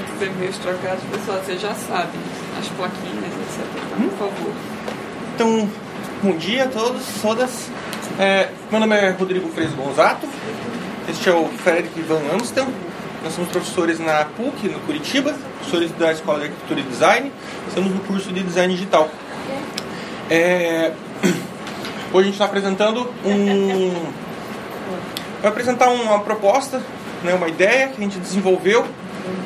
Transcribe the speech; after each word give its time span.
para 0.00 0.14
fazer 0.14 0.30
meios 0.32 0.58
trocados, 0.58 1.04
pessoal, 1.04 1.38
vocês 1.38 1.60
já 1.60 1.72
sabem, 1.74 2.20
as 2.58 2.68
plaquinhas, 2.68 3.32
etc. 3.32 3.64
Então, 3.76 4.08
por 4.08 4.18
favor. 4.18 4.52
Então, 5.34 5.70
bom 6.22 6.36
dia 6.36 6.64
a 6.64 6.68
todos, 6.68 7.02
todas. 7.22 7.70
É, 8.18 8.48
meu 8.70 8.80
nome 8.80 8.96
é 8.96 9.10
Rodrigo 9.10 9.48
Freitas 9.50 9.74
Gonzato. 9.74 10.26
Este 11.08 11.28
é 11.28 11.32
o 11.32 11.46
Frederick 11.46 12.00
Van 12.02 12.20
Amstel. 12.32 12.66
Nós 13.22 13.34
somos 13.34 13.50
professores 13.50 14.00
na 14.00 14.24
PUC, 14.24 14.68
no 14.68 14.80
Curitiba, 14.80 15.32
professores 15.58 15.90
da 15.92 16.12
Escola 16.12 16.40
de 16.40 16.44
Arquitetura 16.46 16.80
e 16.80 16.82
Design. 16.82 17.32
Estamos 17.68 17.92
no 17.92 18.00
curso 18.00 18.32
de 18.32 18.42
Design 18.42 18.74
Digital. 18.74 19.08
É, 20.28 20.92
hoje 22.12 22.18
a 22.18 22.22
gente 22.22 22.32
está 22.32 22.46
apresentando 22.46 23.08
um. 23.24 24.24
Vai 25.40 25.50
apresentar 25.50 25.90
uma 25.90 26.20
proposta, 26.20 26.80
né, 27.22 27.34
uma 27.34 27.48
ideia 27.48 27.88
que 27.88 27.98
a 27.98 28.04
gente 28.04 28.18
desenvolveu 28.18 28.86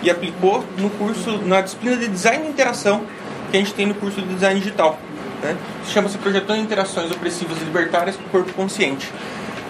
e 0.02 0.10
aplicou 0.10 0.64
no 0.76 0.90
curso, 0.90 1.38
na 1.44 1.60
disciplina 1.60 1.96
de 1.96 2.08
Design 2.08 2.46
e 2.46 2.50
Interação 2.50 3.04
que 3.50 3.56
a 3.56 3.60
gente 3.60 3.74
tem 3.74 3.86
no 3.86 3.94
curso 3.94 4.20
de 4.20 4.34
Design 4.34 4.60
Digital. 4.60 4.98
Né? 5.42 5.56
Chama-se 5.86 6.18
Projetando 6.18 6.60
Interações 6.60 7.10
Opressivas 7.10 7.58
e 7.60 7.64
Libertárias 7.64 8.16
com 8.16 8.24
o 8.24 8.28
Corpo 8.28 8.52
Consciente. 8.52 9.10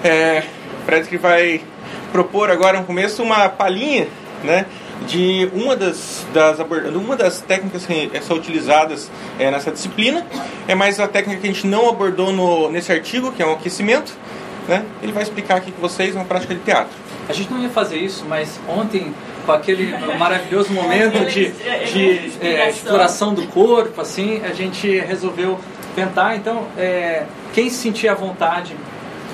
É, 0.02 0.42
Frederick 0.84 1.16
vai 1.16 1.60
propor 2.12 2.51
agora 2.51 2.79
no 2.79 2.84
começo 2.84 3.23
uma 3.23 3.48
palhinha 3.48 4.09
né, 4.42 4.66
de 5.06 5.48
uma 5.52 5.77
das, 5.77 6.27
das 6.32 6.59
uma 6.95 7.16
das 7.16 7.40
técnicas 7.40 7.87
que 7.87 8.10
são 8.23 8.37
utilizadas 8.37 9.10
é, 9.38 9.51
nessa 9.51 9.70
disciplina. 9.70 10.27
É 10.66 10.74
mais 10.74 10.98
a 10.98 11.06
técnica 11.06 11.40
que 11.40 11.48
a 11.48 11.52
gente 11.52 11.66
não 11.66 11.88
abordou 11.88 12.32
no, 12.32 12.70
nesse 12.70 12.93
artigo, 12.93 13.32
que 13.32 13.43
é 13.43 13.46
o 13.46 13.52
aquecimento. 13.52 14.16
Né? 14.66 14.84
Ele 15.02 15.12
vai 15.12 15.23
explicar 15.23 15.56
aqui 15.56 15.73
com 15.73 15.80
vocês 15.80 16.15
uma 16.15 16.24
prática 16.24 16.54
de 16.54 16.60
teatro. 16.60 17.07
A 17.28 17.32
gente 17.32 17.50
não 17.50 17.60
ia 17.60 17.68
fazer 17.68 17.98
isso, 17.98 18.24
mas 18.27 18.59
ontem, 18.66 19.14
com 19.45 19.52
aquele 19.52 19.92
maravilhoso 20.16 20.73
momento 20.73 21.27
de, 21.27 21.51
de 21.51 22.32
é, 22.41 22.70
exploração 22.70 23.34
do 23.34 23.46
corpo, 23.48 24.01
assim, 24.01 24.40
a 24.45 24.52
gente 24.52 24.98
resolveu 25.01 25.59
tentar. 25.95 26.37
Então, 26.37 26.66
é, 26.76 27.26
quem 27.52 27.68
se 27.68 27.76
sentir 27.76 28.09
à 28.09 28.15
vontade 28.15 28.74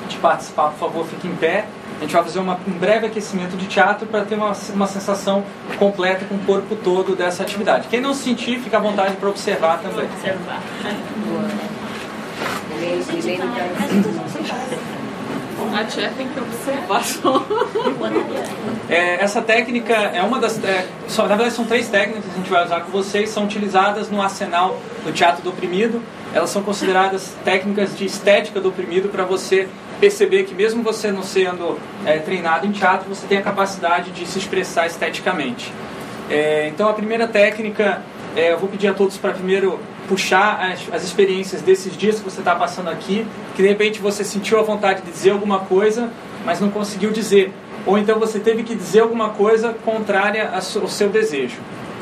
de 0.09 0.17
participar, 0.17 0.71
por 0.71 0.79
favor, 0.79 1.07
fique 1.07 1.29
em 1.29 1.37
pé. 1.37 1.67
A 1.99 2.01
gente 2.01 2.13
vai 2.13 2.25
fazer 2.25 2.41
uma, 2.41 2.59
um 2.67 2.73
breve 2.73 3.07
aquecimento 3.07 3.57
de 3.57 3.67
teatro 3.67 4.07
para 4.07 4.25
ter 4.25 4.35
uma, 4.35 4.53
uma 4.75 4.87
sensação 4.89 5.45
completa 5.79 6.25
com 6.25 6.35
o 6.35 6.39
corpo 6.41 6.75
todo 6.75 7.15
dessa 7.15 7.45
atividade. 7.45 7.87
Quem 7.89 8.01
não 8.01 8.13
se 8.13 8.25
sentir, 8.25 8.59
fica 8.59 8.79
à 8.79 8.81
vontade 8.81 9.15
para 9.17 9.29
observar 9.29 9.79
também. 9.79 10.05
Observar. 10.05 10.61
A 15.75 15.85
tia 15.85 16.13
tem 16.17 16.29
que 16.29 16.39
observar 16.39 17.03
só. 17.05 17.45
É, 18.89 19.23
essa 19.23 19.43
técnica 19.43 19.93
é 19.93 20.23
uma 20.23 20.39
das. 20.39 20.63
É, 20.63 20.87
só, 21.09 21.23
na 21.23 21.29
verdade, 21.35 21.55
são 21.55 21.65
três 21.65 21.89
técnicas 21.89 22.25
que 22.25 22.31
a 22.31 22.35
gente 22.35 22.51
vai 22.51 22.65
usar 22.65 22.81
com 22.83 22.93
vocês, 22.93 23.31
são 23.31 23.45
utilizadas 23.45 24.09
no 24.09 24.23
arsenal 24.23 24.79
do 25.05 25.13
teatro 25.13 25.43
do 25.43 25.51
oprimido. 25.51 26.01
Elas 26.33 26.51
são 26.51 26.63
consideradas 26.63 27.35
técnicas 27.45 27.97
de 27.97 28.05
estética 28.05 28.61
do 28.61 28.69
oprimido 28.69 29.09
para 29.09 29.25
você 29.25 29.69
perceber 29.99 30.45
que, 30.45 30.55
mesmo 30.55 30.83
você 30.83 31.11
não 31.11 31.23
sendo 31.23 31.79
é, 32.05 32.19
treinado 32.19 32.67
em 32.67 32.73
teatro, 32.73 33.09
você 33.09 33.27
tem 33.27 33.39
a 33.39 33.43
capacidade 33.43 34.11
de 34.11 34.27
se 34.27 34.39
expressar 34.39 34.87
esteticamente. 34.87 35.73
É, 36.31 36.69
então, 36.69 36.89
a 36.89 36.93
primeira 36.93 37.27
técnica, 37.27 38.03
é, 38.37 38.53
eu 38.53 38.59
vou 38.59 38.69
pedir 38.69 38.89
a 38.89 38.95
todos 38.95 39.17
para 39.17 39.33
primeiro 39.33 39.81
puxar 40.09 40.61
as, 40.61 40.81
as 40.93 41.03
experiências 41.03 41.63
desses 41.63 41.97
dias 41.97 42.19
que 42.19 42.25
você 42.25 42.41
está 42.41 42.55
passando 42.55 42.89
aqui, 42.91 43.27
que 43.55 43.63
de 43.63 43.69
repente 43.69 44.01
você 44.01 44.25
sentiu 44.25 44.59
a 44.59 44.63
vontade 44.63 45.03
de 45.03 45.11
dizer 45.11 45.31
alguma 45.31 45.61
coisa, 45.61 46.11
mas 46.45 46.61
não 46.61 46.71
conseguiu 46.71 47.11
dizer. 47.11 47.53
Ou 47.87 47.99
então 47.99 48.19
você 48.19 48.39
teve 48.39 48.63
que 48.63 48.75
dizer 48.75 49.01
alguma 49.01 49.31
coisa 49.31 49.75
contrária 49.85 50.51
ao 50.53 50.89
seu 50.89 51.09
desejo. 51.09 51.57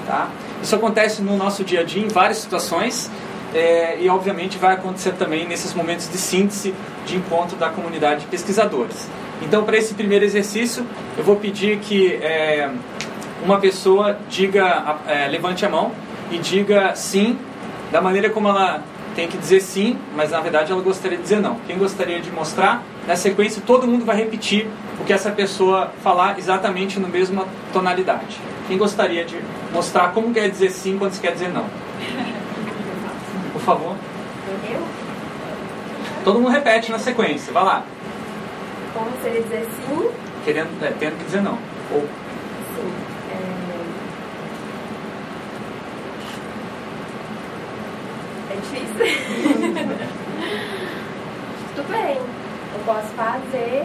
Tá? 0.06 0.28
Isso 0.62 0.75
acontece 0.75 1.23
no 1.23 1.36
nosso 1.36 1.64
dia 1.64 1.80
a 1.80 1.84
dia 1.84 2.05
em 2.05 2.08
várias 2.08 2.39
situações 2.39 3.11
é, 3.55 3.98
e 4.00 4.08
obviamente 4.08 4.58
vai 4.58 4.75
acontecer 4.75 5.12
também 5.12 5.47
nesses 5.47 5.75
momentos 5.75 6.08
de 6.11 6.18
síntese 6.18 6.74
de 7.05 7.17
encontro 7.17 7.57
da 7.57 7.68
comunidade 7.68 8.20
de 8.20 8.27
pesquisadores. 8.27 9.08
Então, 9.42 9.64
para 9.64 9.77
esse 9.77 9.95
primeiro 9.95 10.24
exercício, 10.24 10.86
eu 11.18 11.24
vou 11.24 11.36
pedir 11.36 11.79
que 11.80 12.14
é, 12.14 12.70
uma 13.45 13.58
pessoa 13.58 14.17
diga, 14.29 14.98
é, 15.07 15.27
levante 15.27 15.67
a 15.67 15.68
mão 15.68 15.91
e 16.30 16.39
diga 16.39 16.95
sim 16.95 17.36
da 17.92 18.01
maneira 18.01 18.30
como 18.30 18.48
ela 18.48 18.83
tem 19.14 19.29
que 19.29 19.36
dizer 19.36 19.61
sim, 19.61 19.98
mas 20.17 20.30
na 20.30 20.41
verdade 20.41 20.73
ela 20.73 20.80
gostaria 20.80 21.19
de 21.19 21.23
dizer 21.23 21.41
não. 21.41 21.57
Quem 21.67 21.77
gostaria 21.77 22.20
de 22.20 22.30
mostrar? 22.30 22.83
Na 23.07 23.14
sequência, 23.14 23.63
todo 23.64 23.86
mundo 23.86 24.05
vai 24.07 24.17
repetir 24.17 24.67
o 24.98 25.05
que 25.05 25.13
essa 25.13 25.30
pessoa 25.30 25.92
falar 26.03 26.39
exatamente 26.39 26.98
na 26.98 27.07
mesma 27.07 27.47
tonalidade. 27.70 28.41
Quem 28.67 28.79
gostaria 28.79 29.25
de 29.27 29.36
mostrar 29.73 30.13
como 30.13 30.33
quer 30.33 30.48
dizer 30.48 30.70
sim 30.70 30.97
quando 30.98 31.13
se 31.13 31.20
quer 31.20 31.33
dizer 31.33 31.51
não? 31.51 31.67
Por 33.53 33.61
favor. 33.61 33.95
Eu? 34.70 34.83
Todo 36.24 36.41
mundo 36.41 36.51
repete 36.51 36.91
na 36.91 36.98
sequência, 36.98 37.53
vai 37.53 37.64
lá. 37.64 37.85
Como 38.95 39.11
seria 39.23 39.42
dizer 39.42 39.69
sim? 39.77 40.11
Querendo, 40.45 40.83
é, 40.83 40.92
tendo 40.98 41.19
que 41.19 41.24
dizer 41.24 41.42
não. 41.42 41.59
Ou 41.92 42.09
difícil. 48.62 49.06
Tudo 51.74 51.89
bem, 51.89 52.17
eu 52.17 52.80
posso 52.84 53.08
fazer, 53.08 53.84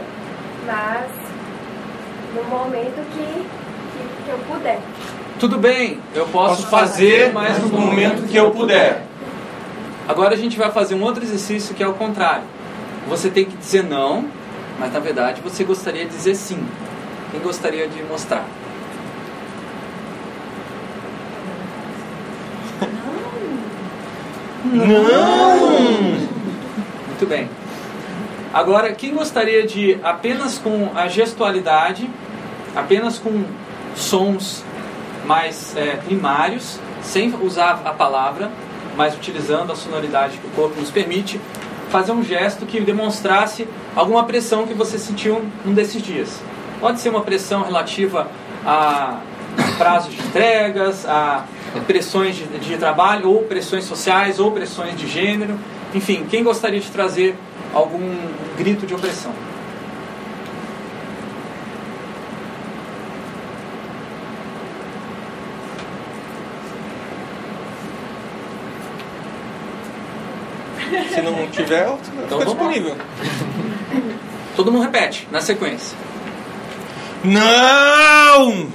mas 0.65 1.11
no 2.35 2.43
momento 2.43 2.95
que, 3.13 3.23
que, 3.23 4.23
que 4.23 4.29
eu 4.29 4.39
puder. 4.47 4.79
Tudo 5.39 5.57
bem, 5.57 5.99
eu 6.15 6.25
posso, 6.27 6.57
posso 6.57 6.67
fazer, 6.67 7.31
mas 7.33 7.59
no 7.59 7.69
momento 7.69 8.27
que 8.27 8.35
eu 8.35 8.51
puder. 8.51 9.05
Agora 10.07 10.33
a 10.33 10.37
gente 10.37 10.57
vai 10.57 10.71
fazer 10.71 10.95
um 10.95 11.03
outro 11.03 11.23
exercício 11.23 11.75
que 11.75 11.83
é 11.83 11.87
o 11.87 11.93
contrário. 11.93 12.43
Você 13.07 13.29
tem 13.29 13.45
que 13.45 13.55
dizer 13.55 13.83
não, 13.83 14.25
mas 14.79 14.91
na 14.93 14.99
verdade 14.99 15.41
você 15.41 15.63
gostaria 15.63 16.05
de 16.05 16.11
dizer 16.11 16.35
sim. 16.35 16.59
Quem 17.31 17.39
gostaria 17.41 17.87
de 17.87 18.01
mostrar? 18.03 18.45
Não! 24.73 25.59
Muito 27.07 27.25
bem. 27.27 27.49
Agora, 28.53 28.91
quem 28.93 29.13
gostaria 29.13 29.65
de 29.65 29.99
apenas 30.03 30.57
com 30.57 30.91
a 30.95 31.07
gestualidade, 31.07 32.09
apenas 32.75 33.17
com 33.17 33.43
sons 33.95 34.63
mais 35.25 35.75
é, 35.75 35.97
primários, 35.97 36.79
sem 37.01 37.33
usar 37.41 37.81
a 37.85 37.91
palavra, 37.91 38.49
mas 38.95 39.15
utilizando 39.15 39.71
a 39.71 39.75
sonoridade 39.75 40.37
que 40.37 40.47
o 40.47 40.51
corpo 40.51 40.79
nos 40.79 40.89
permite, 40.89 41.39
fazer 41.89 42.11
um 42.11 42.23
gesto 42.23 42.65
que 42.65 42.79
demonstrasse 42.79 43.67
alguma 43.95 44.23
pressão 44.23 44.65
que 44.67 44.73
você 44.73 44.97
sentiu 44.97 45.45
num 45.63 45.73
desses 45.73 46.01
dias. 46.01 46.41
Pode 46.79 46.99
ser 46.99 47.09
uma 47.09 47.21
pressão 47.21 47.63
relativa 47.63 48.27
a 48.65 49.19
prazos 49.77 50.13
de 50.13 50.21
entregas, 50.21 51.05
a 51.05 51.45
pressões 51.81 52.35
de, 52.35 52.45
de 52.45 52.77
trabalho, 52.77 53.29
ou 53.29 53.43
pressões 53.43 53.83
sociais, 53.83 54.39
ou 54.39 54.51
pressões 54.51 54.97
de 54.97 55.07
gênero. 55.07 55.57
Enfim, 55.93 56.25
quem 56.29 56.43
gostaria 56.43 56.79
de 56.79 56.89
trazer 56.89 57.35
algum 57.73 58.15
grito 58.57 58.85
de 58.85 58.93
opressão? 58.93 59.33
Se 71.13 71.21
não 71.21 71.47
tiver, 71.47 71.89
então, 72.25 72.39
fica 72.39 72.45
disponível. 72.45 72.95
Todo 74.55 74.71
mundo 74.71 74.83
repete, 74.83 75.27
na 75.31 75.41
sequência. 75.41 75.97
Não! 77.23 78.67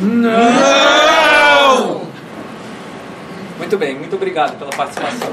Não! 0.00 2.13
Muito 3.74 3.86
bem, 3.86 3.96
muito 3.96 4.14
obrigado 4.14 4.56
pela 4.56 4.70
participação. 4.70 5.28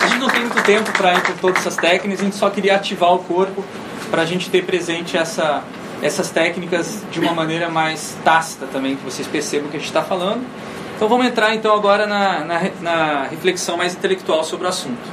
A 0.00 0.06
gente 0.06 0.18
não 0.20 0.28
tem 0.28 0.40
muito 0.42 0.62
tempo 0.62 0.92
para 0.92 1.14
ir 1.14 1.20
por 1.22 1.34
todas 1.38 1.58
essas 1.58 1.74
técnicas, 1.74 2.20
a 2.20 2.22
gente 2.22 2.36
só 2.36 2.48
queria 2.48 2.76
ativar 2.76 3.12
o 3.12 3.18
corpo 3.18 3.64
para 4.08 4.22
a 4.22 4.24
gente 4.24 4.48
ter 4.48 4.64
presente 4.64 5.16
essa, 5.16 5.64
essas 6.00 6.30
técnicas 6.30 7.02
de 7.10 7.18
uma 7.18 7.32
maneira 7.32 7.68
mais 7.68 8.16
tácita 8.22 8.66
também, 8.66 8.94
que 8.94 9.04
vocês 9.04 9.26
percebam 9.26 9.66
o 9.66 9.70
que 9.72 9.78
a 9.78 9.80
gente 9.80 9.88
está 9.88 10.04
falando. 10.04 10.46
Então 10.94 11.08
vamos 11.08 11.26
entrar 11.26 11.56
então 11.56 11.74
agora 11.74 12.06
na, 12.06 12.44
na, 12.44 12.60
na, 12.80 13.22
reflexão 13.24 13.76
mais 13.76 13.94
intelectual 13.94 14.44
sobre 14.44 14.66
o 14.66 14.68
assunto. 14.68 15.10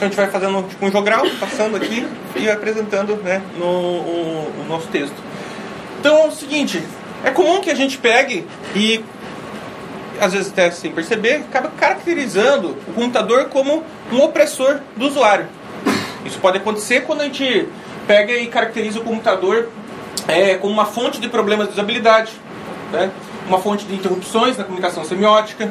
A 0.00 0.04
gente 0.04 0.16
vai 0.16 0.30
fazendo 0.30 0.66
tipo 0.66 0.86
um 0.86 0.90
jogral, 0.90 1.26
passando 1.38 1.76
aqui 1.76 2.08
e 2.34 2.48
apresentando 2.48 3.14
né, 3.16 3.42
no, 3.58 3.66
o, 3.66 4.52
o 4.62 4.66
nosso 4.66 4.88
texto. 4.88 5.16
Então 6.00 6.16
é 6.16 6.26
o 6.28 6.30
seguinte, 6.30 6.82
é 7.24 7.30
comum 7.30 7.60
que 7.60 7.70
a 7.70 7.74
gente 7.74 7.98
pegue 7.98 8.46
e, 8.74 9.04
às 10.20 10.32
vezes 10.32 10.52
até 10.52 10.70
sem 10.70 10.92
perceber, 10.92 11.36
acaba 11.48 11.70
caracterizando 11.70 12.76
o 12.86 12.92
computador 12.92 13.46
como 13.46 13.82
um 14.12 14.22
opressor 14.22 14.80
do 14.96 15.06
usuário. 15.06 15.46
Isso 16.24 16.38
pode 16.38 16.58
acontecer 16.58 17.02
quando 17.02 17.20
a 17.20 17.24
gente 17.24 17.68
pega 18.06 18.32
e 18.32 18.46
caracteriza 18.46 18.98
o 18.98 19.02
computador 19.02 19.68
é, 20.28 20.54
como 20.56 20.72
uma 20.72 20.86
fonte 20.86 21.20
de 21.20 21.28
problemas 21.28 21.68
de 21.68 21.74
usabilidade. 21.74 22.32
né? 22.92 23.10
uma 23.48 23.60
fonte 23.60 23.84
de 23.84 23.94
interrupções 23.94 24.56
na 24.56 24.64
comunicação 24.64 25.04
semiótica. 25.04 25.70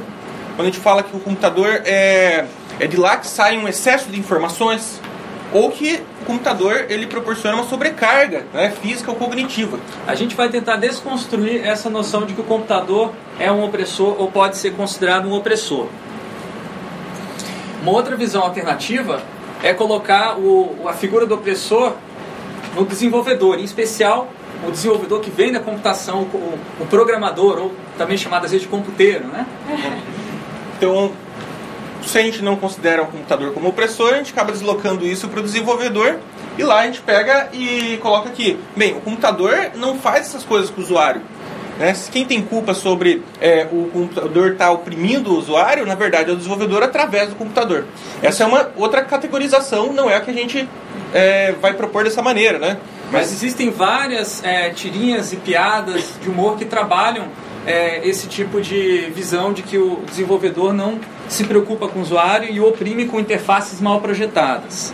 Quando 0.56 0.68
a 0.68 0.72
gente 0.72 0.80
fala 0.80 1.04
que 1.04 1.16
o 1.16 1.20
computador 1.20 1.82
é, 1.86 2.46
é 2.80 2.88
de 2.88 2.98
lá 2.98 3.18
que 3.18 3.28
sai 3.28 3.58
um 3.58 3.68
excesso 3.68 4.10
de 4.10 4.20
informações, 4.20 5.02
ou 5.56 5.72
que 5.72 6.04
o 6.22 6.26
computador 6.26 6.88
ele 6.90 7.08
proporciona 7.08 7.56
uma 7.56 7.64
sobrecarga 7.64 8.46
né, 8.54 8.72
física 8.82 9.10
ou 9.10 9.16
cognitiva. 9.16 9.80
A 10.06 10.14
gente 10.14 10.36
vai 10.36 10.50
tentar 10.50 10.76
desconstruir 10.76 11.66
essa 11.66 11.90
noção 11.90 12.26
de 12.26 12.34
que 12.34 12.42
o 12.42 12.44
computador 12.44 13.14
é 13.40 13.50
um 13.50 13.64
opressor 13.64 14.18
ou 14.20 14.30
pode 14.30 14.58
ser 14.58 14.74
considerado 14.74 15.30
um 15.30 15.32
opressor. 15.32 15.88
Uma 17.82 17.94
outra 17.94 18.18
visão 18.18 18.42
alternativa 18.42 19.24
é 19.64 19.74
colocar 19.74 20.38
o, 20.38 20.76
a 20.90 20.92
figura 20.92 21.26
do 21.26 21.36
opressor 21.36 21.94
no 22.76 22.84
desenvolvedor, 22.84 23.58
em 23.58 23.64
especial 23.64 24.28
o 24.68 24.72
desenvolvedor 24.72 25.22
que 25.22 25.30
vem 25.30 25.54
da 25.54 25.62
computação, 25.62 26.24
o, 26.24 26.60
o 26.82 26.86
programador, 26.88 27.60
ou 27.60 27.72
também 27.98 28.18
chamado 28.18 28.44
às 28.44 28.52
vezes 28.52 28.64
de 28.66 28.70
computeiro, 28.70 29.26
né? 29.28 29.46
Então, 30.76 31.14
se 32.06 32.18
a 32.18 32.22
gente 32.22 32.42
não 32.42 32.56
considera 32.56 33.04
o 33.04 33.08
computador 33.08 33.54
como 33.54 33.70
opressor, 33.70 34.14
a 34.14 34.18
gente 34.18 34.32
acaba 34.32 34.52
deslocando 34.52 35.06
isso 35.06 35.28
para 35.28 35.40
o 35.40 35.44
desenvolvedor 35.44 36.20
e 36.58 36.64
lá 36.64 36.80
a 36.80 36.86
gente 36.86 37.02
pega 37.02 37.50
e 37.52 37.98
coloca 38.02 38.30
aqui. 38.30 38.60
Bem, 38.76 38.94
o 38.94 39.02
computador 39.02 39.72
não 39.76 39.98
faz 39.98 40.28
essas 40.28 40.44
coisas 40.44 40.70
com 40.70 40.82
o 40.82 40.84
usuário. 40.84 41.22
Né? 41.78 41.94
Quem 42.12 42.26
tem 42.26 42.42
culpa 42.42 42.74
sobre 42.74 43.22
é, 43.42 43.68
o 43.72 43.90
computador 43.92 44.54
estar 44.54 44.66
tá 44.66 44.72
oprimindo 44.72 45.34
o 45.34 45.38
usuário, 45.38 45.86
na 45.86 45.96
verdade, 45.96 46.30
é 46.30 46.34
o 46.34 46.38
desenvolvedor 46.38 46.84
através 46.84 47.30
do 47.30 47.36
computador. 47.36 47.86
Essa 48.22 48.44
é 48.44 48.48
uma 48.48 48.72
outra 48.78 49.04
categorização, 49.04 49.92
não 49.92 50.10
é 50.10 50.16
a 50.16 50.22
que 50.22 50.32
a 50.32 50.34
gente 50.34 50.70
é, 51.14 51.54
vai 51.54 51.74
propor 51.74 52.04
dessa 52.04 52.22
maneira, 52.22 52.60
né? 52.60 52.78
Mas 53.12 53.32
existem 53.32 53.70
várias 53.70 54.44
é, 54.44 54.70
tirinhas 54.70 55.32
e 55.32 55.36
piadas 55.36 56.14
de 56.22 56.30
humor 56.30 56.58
que 56.58 56.66
trabalham 56.66 57.28
é, 57.66 58.08
esse 58.08 58.28
tipo 58.28 58.62
de 58.62 59.10
visão 59.14 59.52
de 59.52 59.64
que 59.64 59.78
o 59.78 60.02
desenvolvedor 60.08 60.74
não 60.74 61.00
se 61.28 61.44
preocupa 61.44 61.88
com 61.88 62.00
o 62.00 62.02
usuário 62.02 62.50
e 62.50 62.60
o 62.60 62.68
oprime 62.68 63.06
com 63.06 63.20
interfaces 63.20 63.82
mal 63.82 64.02
projetadas. 64.02 64.94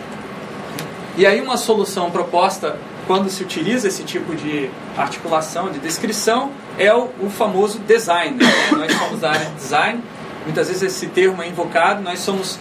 E 1.16 1.26
aí 1.26 1.40
uma 1.40 1.56
solução 1.56 2.10
proposta 2.10 2.78
quando 3.06 3.28
se 3.28 3.42
utiliza 3.42 3.88
esse 3.88 4.02
tipo 4.04 4.34
de 4.34 4.70
articulação, 4.96 5.70
de 5.70 5.78
descrição, 5.78 6.50
é 6.78 6.92
o, 6.94 7.10
o 7.20 7.28
famoso 7.28 7.78
design. 7.80 8.36
Né? 8.36 8.46
Nós 8.70 8.92
somos 8.92 9.20
da 9.20 9.30
área 9.30 9.46
de 9.46 9.54
design, 9.54 10.02
muitas 10.44 10.68
vezes 10.68 10.82
esse 10.82 11.06
termo 11.08 11.42
é 11.42 11.48
invocado, 11.48 12.02
nós 12.02 12.20
somos 12.20 12.58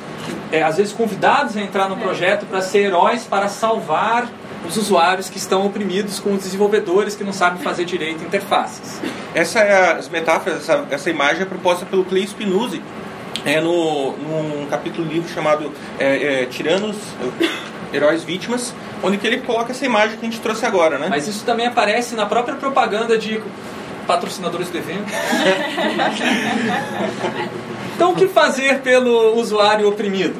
é, 0.51 0.61
às 0.61 0.77
vezes 0.77 0.91
convidados 0.91 1.55
a 1.55 1.61
entrar 1.61 1.87
no 1.87 1.95
projeto 1.95 2.45
para 2.45 2.61
ser 2.61 2.79
heróis, 2.79 3.23
para 3.23 3.47
salvar 3.47 4.27
os 4.67 4.77
usuários 4.77 5.29
que 5.29 5.37
estão 5.37 5.65
oprimidos 5.65 6.19
com 6.19 6.33
os 6.33 6.43
desenvolvedores 6.43 7.15
que 7.15 7.23
não 7.23 7.33
sabem 7.33 7.61
fazer 7.61 7.85
direito 7.85 8.23
interfaces. 8.23 8.99
Essa 9.33 9.59
é 9.59 9.93
as 9.93 10.09
metáforas, 10.09 10.61
essa, 10.61 10.85
essa 10.89 11.09
imagem 11.09 11.43
é 11.43 11.45
proposta 11.45 11.85
pelo 11.85 12.05
Clay 12.05 12.23
Spinuzzi 12.23 12.81
é 13.45 13.59
no, 13.59 14.11
num 14.17 14.67
capítulo 14.69 15.07
do 15.07 15.13
livro 15.13 15.33
chamado 15.33 15.71
é, 15.99 16.43
é, 16.43 16.45
Tiranos, 16.45 16.95
Heróis 17.93 18.23
Vítimas, 18.23 18.73
onde 19.03 19.17
que 19.17 19.25
ele 19.25 19.39
coloca 19.39 19.71
essa 19.71 19.85
imagem 19.85 20.17
que 20.17 20.25
a 20.25 20.29
gente 20.29 20.39
trouxe 20.39 20.65
agora, 20.65 20.97
né? 20.97 21.07
Mas 21.09 21.27
isso 21.27 21.43
também 21.43 21.65
aparece 21.65 22.15
na 22.15 22.25
própria 22.25 22.55
propaganda 22.55 23.17
de 23.17 23.41
patrocinadores 24.05 24.69
do 24.69 24.77
evento. 24.77 25.05
então, 27.95 28.11
o 28.11 28.15
que 28.15 28.27
fazer 28.27 28.79
pelo 28.79 29.39
usuário 29.39 29.87
oprimido? 29.87 30.35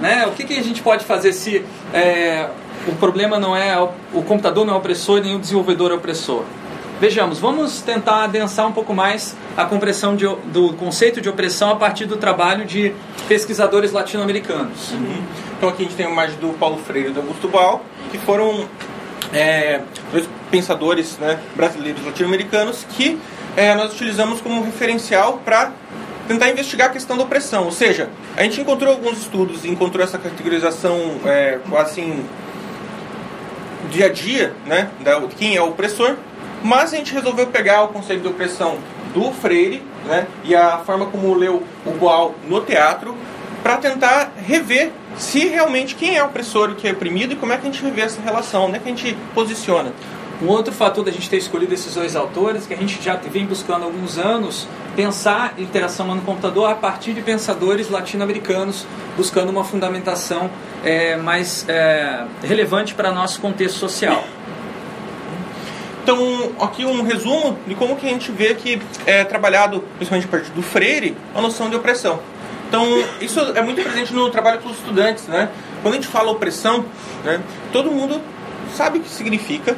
Né? 0.00 0.26
O 0.26 0.32
que, 0.32 0.44
que 0.44 0.58
a 0.58 0.62
gente 0.62 0.82
pode 0.82 1.04
fazer 1.04 1.32
se 1.32 1.64
é, 1.92 2.48
o 2.86 2.94
problema 2.96 3.38
não 3.38 3.56
é 3.56 3.78
o 3.80 4.22
computador 4.22 4.64
não 4.64 4.74
é 4.74 4.76
opressor 4.76 5.20
nem 5.20 5.36
o 5.36 5.38
desenvolvedor 5.38 5.90
é 5.90 5.94
opressor? 5.94 6.44
Vejamos, 7.00 7.38
vamos 7.38 7.80
tentar 7.82 8.24
adensar 8.24 8.66
um 8.66 8.72
pouco 8.72 8.94
mais 8.94 9.36
a 9.56 9.64
compreensão 9.64 10.14
de, 10.14 10.26
do 10.46 10.74
conceito 10.74 11.20
de 11.20 11.28
opressão 11.28 11.70
a 11.70 11.76
partir 11.76 12.06
do 12.06 12.16
trabalho 12.16 12.64
de 12.64 12.94
pesquisadores 13.26 13.90
latino-americanos. 13.90 14.92
Uhum. 14.92 15.22
Então 15.56 15.68
aqui 15.68 15.82
a 15.82 15.86
gente 15.86 15.96
tem 15.96 16.08
imagem 16.08 16.38
do 16.38 16.56
Paulo 16.56 16.78
Freire 16.78 17.08
e 17.08 17.12
do 17.12 17.20
Augusto 17.20 17.48
Bal, 17.48 17.84
que 18.10 18.18
foram 18.18 18.66
é, 19.32 19.80
dois 20.12 20.28
pensadores 20.50 21.18
né, 21.18 21.40
brasileiros 21.56 22.04
latino-americanos 22.04 22.86
que 22.90 23.18
é, 23.56 23.74
nós 23.74 23.92
utilizamos 23.92 24.40
como 24.40 24.62
referencial 24.62 25.40
para 25.44 25.72
tentar 26.28 26.48
investigar 26.48 26.88
a 26.88 26.92
questão 26.92 27.16
da 27.16 27.24
opressão. 27.24 27.64
Ou 27.64 27.72
seja, 27.72 28.08
a 28.36 28.42
gente 28.44 28.60
encontrou 28.60 28.92
alguns 28.92 29.18
estudos 29.18 29.64
encontrou 29.64 30.02
essa 30.02 30.18
categorização 30.18 31.20
é, 31.26 31.58
assim 31.76 32.24
dia 33.90 34.06
a 34.06 34.08
dia, 34.08 34.54
né, 34.66 34.90
de 35.00 35.34
quem 35.34 35.56
é 35.56 35.62
o 35.62 35.68
opressor, 35.68 36.16
mas 36.62 36.92
a 36.92 36.96
gente 36.96 37.12
resolveu 37.12 37.46
pegar 37.48 37.82
o 37.82 37.88
conceito 37.88 38.22
de 38.22 38.28
opressão 38.28 38.78
do 39.12 39.30
Freire 39.32 39.82
né, 40.06 40.26
e 40.44 40.54
a 40.54 40.78
forma 40.78 41.06
como 41.06 41.34
leu 41.34 41.62
o 41.86 41.90
Gual 41.92 42.34
no 42.48 42.60
teatro 42.60 43.14
para 43.62 43.76
tentar 43.76 44.32
rever 44.46 44.92
se 45.16 45.46
realmente 45.46 45.94
quem 45.94 46.16
é 46.16 46.22
o 46.22 46.26
opressor 46.26 46.70
e 46.70 46.74
quem 46.74 46.90
é 46.90 46.92
oprimido 46.92 47.32
e 47.32 47.36
como 47.36 47.52
é 47.52 47.56
que 47.56 47.62
a 47.62 47.70
gente 47.70 47.82
revê 47.82 48.02
essa 48.02 48.20
relação, 48.20 48.66
onde 48.66 48.76
é 48.76 48.78
que 48.78 48.88
a 48.88 48.94
gente 48.94 49.16
posiciona. 49.34 49.92
Um 50.42 50.48
outro 50.48 50.72
fator 50.72 51.04
da 51.04 51.12
gente 51.12 51.30
ter 51.30 51.36
escolhido 51.36 51.72
esses 51.72 51.94
dois 51.94 52.16
autores, 52.16 52.66
que 52.66 52.74
a 52.74 52.76
gente 52.76 53.00
já 53.00 53.14
vem 53.16 53.46
buscando 53.46 53.82
há 53.82 53.84
alguns 53.84 54.18
anos, 54.18 54.66
pensar 54.96 55.54
interação 55.56 56.12
no 56.14 56.20
computador 56.22 56.70
a 56.70 56.74
partir 56.74 57.14
de 57.14 57.22
pensadores 57.22 57.88
latino-americanos, 57.88 58.84
buscando 59.16 59.50
uma 59.50 59.64
fundamentação 59.64 60.50
é, 60.84 61.16
mais 61.16 61.64
é, 61.68 62.24
relevante 62.42 62.94
para 62.94 63.10
nosso 63.10 63.40
contexto 63.40 63.78
social. 63.78 64.22
Então, 66.02 66.52
aqui 66.60 66.84
um 66.84 67.02
resumo 67.02 67.58
de 67.66 67.74
como 67.74 67.96
que 67.96 68.06
a 68.06 68.10
gente 68.10 68.30
vê 68.30 68.54
que 68.54 68.80
é 69.06 69.24
trabalhado, 69.24 69.82
principalmente 69.96 70.26
a 70.26 70.30
partir 70.30 70.50
do 70.50 70.62
Freire, 70.62 71.16
a 71.34 71.40
noção 71.40 71.70
de 71.70 71.76
opressão. 71.76 72.20
Então, 72.68 72.86
isso 73.20 73.40
é 73.40 73.62
muito 73.62 73.82
presente 73.82 74.12
no 74.12 74.28
trabalho 74.30 74.60
com 74.60 74.68
os 74.68 74.76
estudantes, 74.76 75.26
né? 75.26 75.48
Quando 75.80 75.94
a 75.94 75.96
gente 75.96 76.08
fala 76.08 76.30
opressão, 76.30 76.84
né, 77.24 77.40
todo 77.72 77.90
mundo 77.90 78.20
sabe 78.74 78.98
o 78.98 79.00
que 79.00 79.08
significa, 79.08 79.76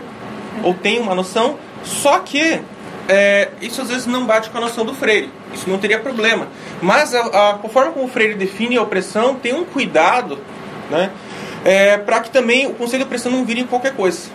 ou 0.65 0.75
tem 0.75 0.99
uma 0.99 1.15
noção, 1.15 1.59
só 1.85 2.19
que 2.19 2.61
é, 3.09 3.51
isso 3.61 3.81
às 3.83 3.89
vezes 3.89 4.07
não 4.07 4.25
bate 4.27 4.51
com 4.51 4.59
a 4.59 4.61
noção 4.61 4.85
do 4.85 4.95
Freire. 4.95 5.31
Isso 5.55 5.69
não 5.71 5.79
teria 5.79 5.99
problema. 6.01 6.49
Mas 6.83 7.15
a, 7.15 7.21
a, 7.21 7.51
a 7.55 7.69
forma 7.69 7.93
como 7.93 8.07
o 8.07 8.09
Freire 8.09 8.35
define 8.35 8.77
a 8.77 8.83
opressão 8.83 9.35
tem 9.35 9.55
um 9.55 9.65
cuidado 9.65 10.39
né, 10.91 11.11
é, 11.65 11.97
para 11.99 12.21
que 12.21 12.31
também 12.31 12.67
o 12.67 12.75
conceito 12.75 13.03
de 13.03 13.07
opressão 13.07 13.33
não 13.33 13.45
vire 13.45 13.65
qualquer 13.65 13.95
coisa. 13.95 14.29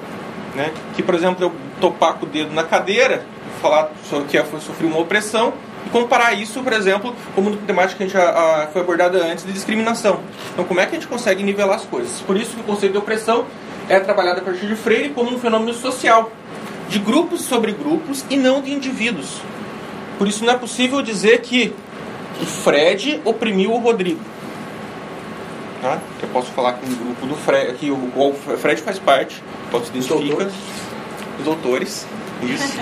Né? 0.56 0.72
Que, 0.96 1.02
por 1.02 1.16
exemplo, 1.16 1.46
eu 1.46 1.54
topar 1.80 2.16
com 2.16 2.26
o 2.26 2.30
dedo 2.30 2.54
na 2.54 2.64
cadeira, 2.64 3.24
falar 3.62 3.92
que 4.30 4.44
foi 4.44 4.60
sofrer 4.60 4.88
uma 4.88 5.00
opressão, 5.00 5.54
e 5.86 5.90
comparar 5.90 6.34
isso, 6.34 6.62
por 6.62 6.74
exemplo, 6.74 7.16
como 7.34 7.50
no 7.50 7.58
temática 7.58 7.98
que 7.98 8.04
a 8.04 8.08
gente 8.08 8.18
a, 8.18 8.64
a, 8.64 8.68
foi 8.68 8.82
abordada 8.82 9.18
antes 9.24 9.46
de 9.46 9.52
discriminação. 9.52 10.20
Então, 10.54 10.66
como 10.66 10.80
é 10.80 10.86
que 10.86 10.96
a 10.96 11.00
gente 11.00 11.08
consegue 11.08 11.44
nivelar 11.44 11.78
as 11.78 11.86
coisas? 11.86 12.22
Por 12.22 12.38
isso 12.38 12.52
que 12.56 12.62
o 12.62 12.64
conceito 12.64 12.92
de 12.92 12.98
opressão 12.98 13.46
é 13.90 14.00
trabalhado 14.00 14.42
a 14.42 14.44
partir 14.44 14.68
de 14.68 14.76
Freire 14.76 15.10
como 15.10 15.34
um 15.34 15.40
fenômeno 15.40 15.74
social, 15.74 16.32
de 16.88 17.00
grupos 17.00 17.42
sobre 17.42 17.72
grupos 17.72 18.26
e 18.30 18.38
não 18.38 18.62
de 18.62 18.72
indivíduos. 18.72 19.42
Por 20.18 20.28
isso 20.28 20.46
não 20.46 20.54
é 20.54 20.58
possível 20.58 21.02
dizer 21.02 21.42
que 21.42 21.74
o 22.42 22.46
Fred 22.46 23.22
oprimiu 23.26 23.72
o 23.72 23.80
Rodrigo. 23.80 24.20
Tá? 25.82 26.00
Eu 26.32 26.34
posso 26.34 26.52
falar 26.52 26.74
que 26.74 26.86
um 26.86 26.96
grupo 26.96 27.26
do 27.26 27.36
Fred, 27.36 27.74
que 27.74 27.92
o, 27.92 27.96
o 28.16 28.34
Fred 28.58 28.82
faz 28.82 28.98
parte, 28.98 29.44
pode 29.70 29.88
se 29.88 29.92
identifica, 29.92 30.50
os 31.38 31.44
doutores, 31.44 32.08
isso, 32.42 32.78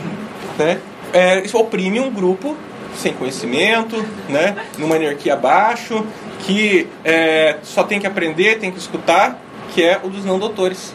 né? 0.58 0.80
É, 1.12 1.44
isso 1.44 1.58
oprime 1.58 2.00
um 2.00 2.10
grupo 2.10 2.56
sem 2.96 3.12
conhecimento, 3.12 4.02
né? 4.30 4.56
numa 4.78 4.96
hierarquia 4.96 5.34
abaixo, 5.34 6.06
que 6.40 6.88
é, 7.04 7.58
só 7.62 7.84
tem 7.84 8.00
que 8.00 8.06
aprender, 8.06 8.58
tem 8.58 8.72
que 8.72 8.78
escutar, 8.78 9.38
que 9.74 9.84
é 9.84 10.00
o 10.02 10.08
dos 10.08 10.24
não 10.24 10.38
doutores. 10.38 10.94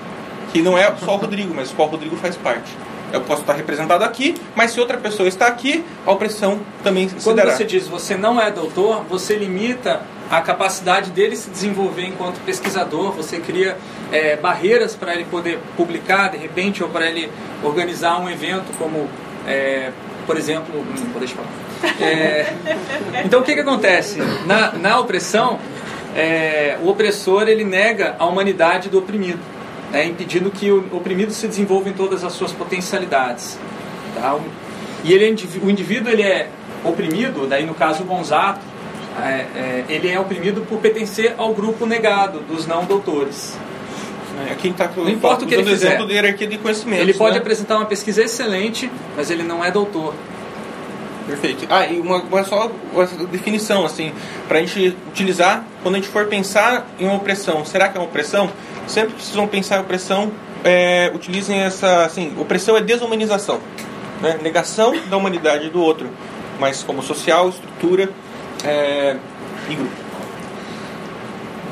Que 0.52 0.60
não 0.60 0.76
é 0.76 0.92
só 1.06 1.14
o 1.14 1.18
Rodrigo, 1.18 1.54
mas 1.56 1.72
o 1.72 1.84
Rodrigo 1.84 2.16
faz 2.16 2.36
parte. 2.36 2.76
Eu 3.14 3.22
posso 3.22 3.42
estar 3.42 3.54
representado 3.54 4.04
aqui, 4.04 4.36
mas 4.56 4.72
se 4.72 4.80
outra 4.80 4.98
pessoa 4.98 5.30
está 5.30 5.46
aqui, 5.46 5.86
a 6.04 6.12
opressão 6.12 6.62
também 6.84 7.08
se 7.08 7.24
Quando 7.24 7.44
você 7.44 7.64
diz 7.64 7.88
você 7.88 8.18
não 8.18 8.42
é 8.42 8.50
doutor, 8.50 9.04
você 9.08 9.36
limita 9.36 10.02
a 10.32 10.40
capacidade 10.40 11.12
dele 11.12 11.36
se 11.36 11.50
desenvolver 11.50 12.06
enquanto 12.06 12.40
pesquisador, 12.46 13.12
você 13.12 13.40
cria 13.40 13.78
é, 14.14 14.38
barreiras 14.38 14.96
para 14.96 15.14
ele 15.14 15.26
poder 15.26 15.60
publicar 15.76 16.30
de 16.30 16.38
repente 16.38 16.82
ou 16.82 16.88
para 16.88 17.06
ele 17.06 17.30
organizar 17.62 18.18
um 18.18 18.30
evento 18.30 18.72
como, 18.78 19.10
é, 19.46 19.92
por 20.26 20.38
exemplo, 20.38 20.80
hum, 20.80 21.20
deixa 21.20 21.34
eu 21.34 21.44
falar. 21.44 22.08
É, 22.08 22.54
então 23.26 23.42
o 23.42 23.44
que, 23.44 23.54
que 23.54 23.60
acontece? 23.60 24.20
Na, 24.46 24.72
na 24.72 25.00
opressão, 25.02 25.60
é, 26.16 26.78
o 26.82 26.88
opressor 26.88 27.50
ele 27.50 27.66
nega 27.66 28.16
a 28.18 28.26
humanidade 28.26 28.88
do 28.88 29.00
oprimido, 29.00 29.40
né, 29.92 30.06
impedindo 30.06 30.50
que 30.50 30.72
o 30.72 30.96
oprimido 30.96 31.34
se 31.34 31.46
desenvolva 31.46 31.90
em 31.90 31.94
todas 31.94 32.24
as 32.24 32.32
suas 32.32 32.54
potencialidades. 32.54 33.60
Tá? 34.16 34.40
E 35.04 35.12
ele, 35.12 35.26
é 35.26 35.66
o 35.66 35.70
indivíduo 35.70 36.10
ele 36.10 36.24
é 36.24 36.48
oprimido, 36.86 37.48
daí 37.48 37.66
no 37.66 37.74
caso 37.74 38.04
o 38.04 38.06
Gonzato, 38.06 38.71
é, 39.20 39.46
é, 39.56 39.86
ele 39.90 40.10
é 40.10 40.20
oprimido 40.20 40.62
por 40.62 40.80
pertencer 40.80 41.36
ao 41.38 41.54
grupo 41.54 41.86
negado 41.86 42.40
dos 42.40 42.66
não 42.66 42.86
doutores. 42.86 43.58
Né? 44.36 44.56
Quem 44.60 44.72
está 44.72 44.90
Não 44.96 45.10
importa 45.10 45.44
o 45.44 45.48
que 45.48 45.54
ele 45.54 45.64
fizer. 45.66 45.98
Ele 47.02 47.14
pode 47.14 47.36
né? 47.36 47.42
apresentar 47.42 47.78
uma 47.78 47.86
pesquisa 47.86 48.24
excelente, 48.24 48.90
mas 49.16 49.30
ele 49.30 49.44
não 49.44 49.64
é 49.64 49.70
doutor. 49.70 50.14
Perfeito. 51.28 51.68
Ah, 51.70 51.86
e 51.86 52.00
uma, 52.00 52.18
uma 52.18 52.44
só 52.44 52.72
uma 52.94 53.06
definição, 53.06 53.86
assim, 53.86 54.12
para 54.48 54.58
a 54.58 54.62
gente 54.62 54.98
utilizar 55.10 55.64
quando 55.84 55.96
a 55.96 55.98
gente 55.98 56.10
for 56.10 56.26
pensar 56.26 56.88
em 57.00 57.06
uma 57.06 57.16
opressão. 57.16 57.64
Será 57.66 57.90
que 57.90 57.98
é 57.98 58.02
uma 58.02 58.08
opressão? 58.08 58.50
Sempre 58.88 59.14
que 59.14 59.22
vocês 59.22 59.36
vão 59.36 59.48
pensar 59.48 59.78
em 59.78 59.82
opressão, 59.82 60.32
é, 60.64 61.12
utilizem 61.14 61.60
essa, 61.60 62.06
assim, 62.06 62.34
opressão 62.40 62.76
é 62.76 62.82
desumanização, 62.82 63.60
né? 64.22 64.40
negação 64.42 64.94
da 65.10 65.18
humanidade 65.18 65.70
do 65.70 65.82
outro, 65.82 66.10
mas 66.60 66.84
como 66.84 67.02
social, 67.04 67.50
estrutura 67.50 68.10
é. 68.64 69.18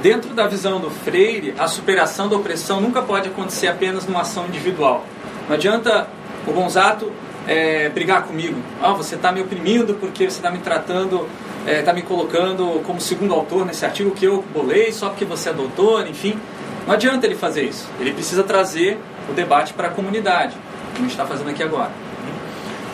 Dentro 0.01 0.33
da 0.33 0.47
visão 0.47 0.79
do 0.79 0.89
Freire, 0.89 1.53
a 1.57 1.67
superação 1.67 2.29
da 2.29 2.37
opressão 2.37 2.79
nunca 2.79 3.01
pode 3.01 3.27
acontecer 3.27 3.67
apenas 3.67 4.05
numa 4.05 4.21
ação 4.21 4.45
individual. 4.47 5.03
Não 5.47 5.55
adianta 5.55 6.07
o 6.47 6.51
Gonzato 6.53 7.11
é, 7.45 7.89
brigar 7.89 8.23
comigo. 8.23 8.61
Ah, 8.81 8.93
você 8.93 9.15
está 9.15 9.31
me 9.31 9.41
oprimindo 9.41 9.95
porque 9.95 10.29
você 10.29 10.37
está 10.37 10.49
me 10.49 10.59
tratando, 10.59 11.27
está 11.67 11.91
me 11.91 12.01
colocando 12.01 12.81
como 12.85 13.01
segundo 13.01 13.33
autor 13.33 13.65
nesse 13.65 13.83
artigo 13.83 14.11
que 14.11 14.23
eu 14.23 14.41
bolei 14.53 14.93
só 14.93 15.09
porque 15.09 15.25
você 15.25 15.49
é 15.49 15.53
doutor, 15.53 16.07
enfim. 16.07 16.39
Não 16.87 16.93
adianta 16.93 17.25
ele 17.25 17.35
fazer 17.35 17.63
isso. 17.63 17.87
Ele 17.99 18.13
precisa 18.13 18.43
trazer 18.43 18.97
o 19.29 19.33
debate 19.33 19.73
para 19.73 19.89
a 19.89 19.91
comunidade, 19.91 20.55
como 20.93 20.99
a 20.99 21.01
gente 21.01 21.11
está 21.11 21.25
fazendo 21.25 21.49
aqui 21.49 21.61
agora. 21.61 21.91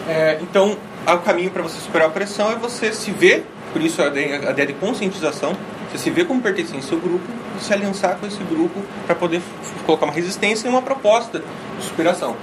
É, 0.08 0.38
então, 0.42 0.75
o 1.08 1.18
caminho 1.20 1.52
para 1.52 1.64
você 1.64 1.80
superar 1.80 2.08
a 2.08 2.10
opressão 2.10 2.52
é 2.52 2.56
você 2.56 2.92
se 2.92 3.12
ver, 3.12 3.46
por 3.75 3.82
isso 3.82 4.01
a 4.01 4.08
ideia 4.08 4.67
de 4.67 4.72
conscientização, 4.72 5.53
você 5.91 5.98
se 5.98 6.10
ver 6.10 6.25
como 6.25 6.41
pertencente 6.41 6.77
ao 6.77 6.84
seu 6.84 6.98
grupo 6.98 7.25
e 7.60 7.62
se 7.62 7.74
aliançar 7.74 8.15
com 8.15 8.25
esse 8.25 8.41
grupo 8.46 8.82
para 9.05 9.13
poder 9.13 9.41
colocar 9.86 10.05
uma 10.05 10.13
resistência 10.13 10.65
e 10.65 10.70
uma 10.70 10.82
proposta 10.82 11.44
de 11.77 11.84
superação. 11.84 12.38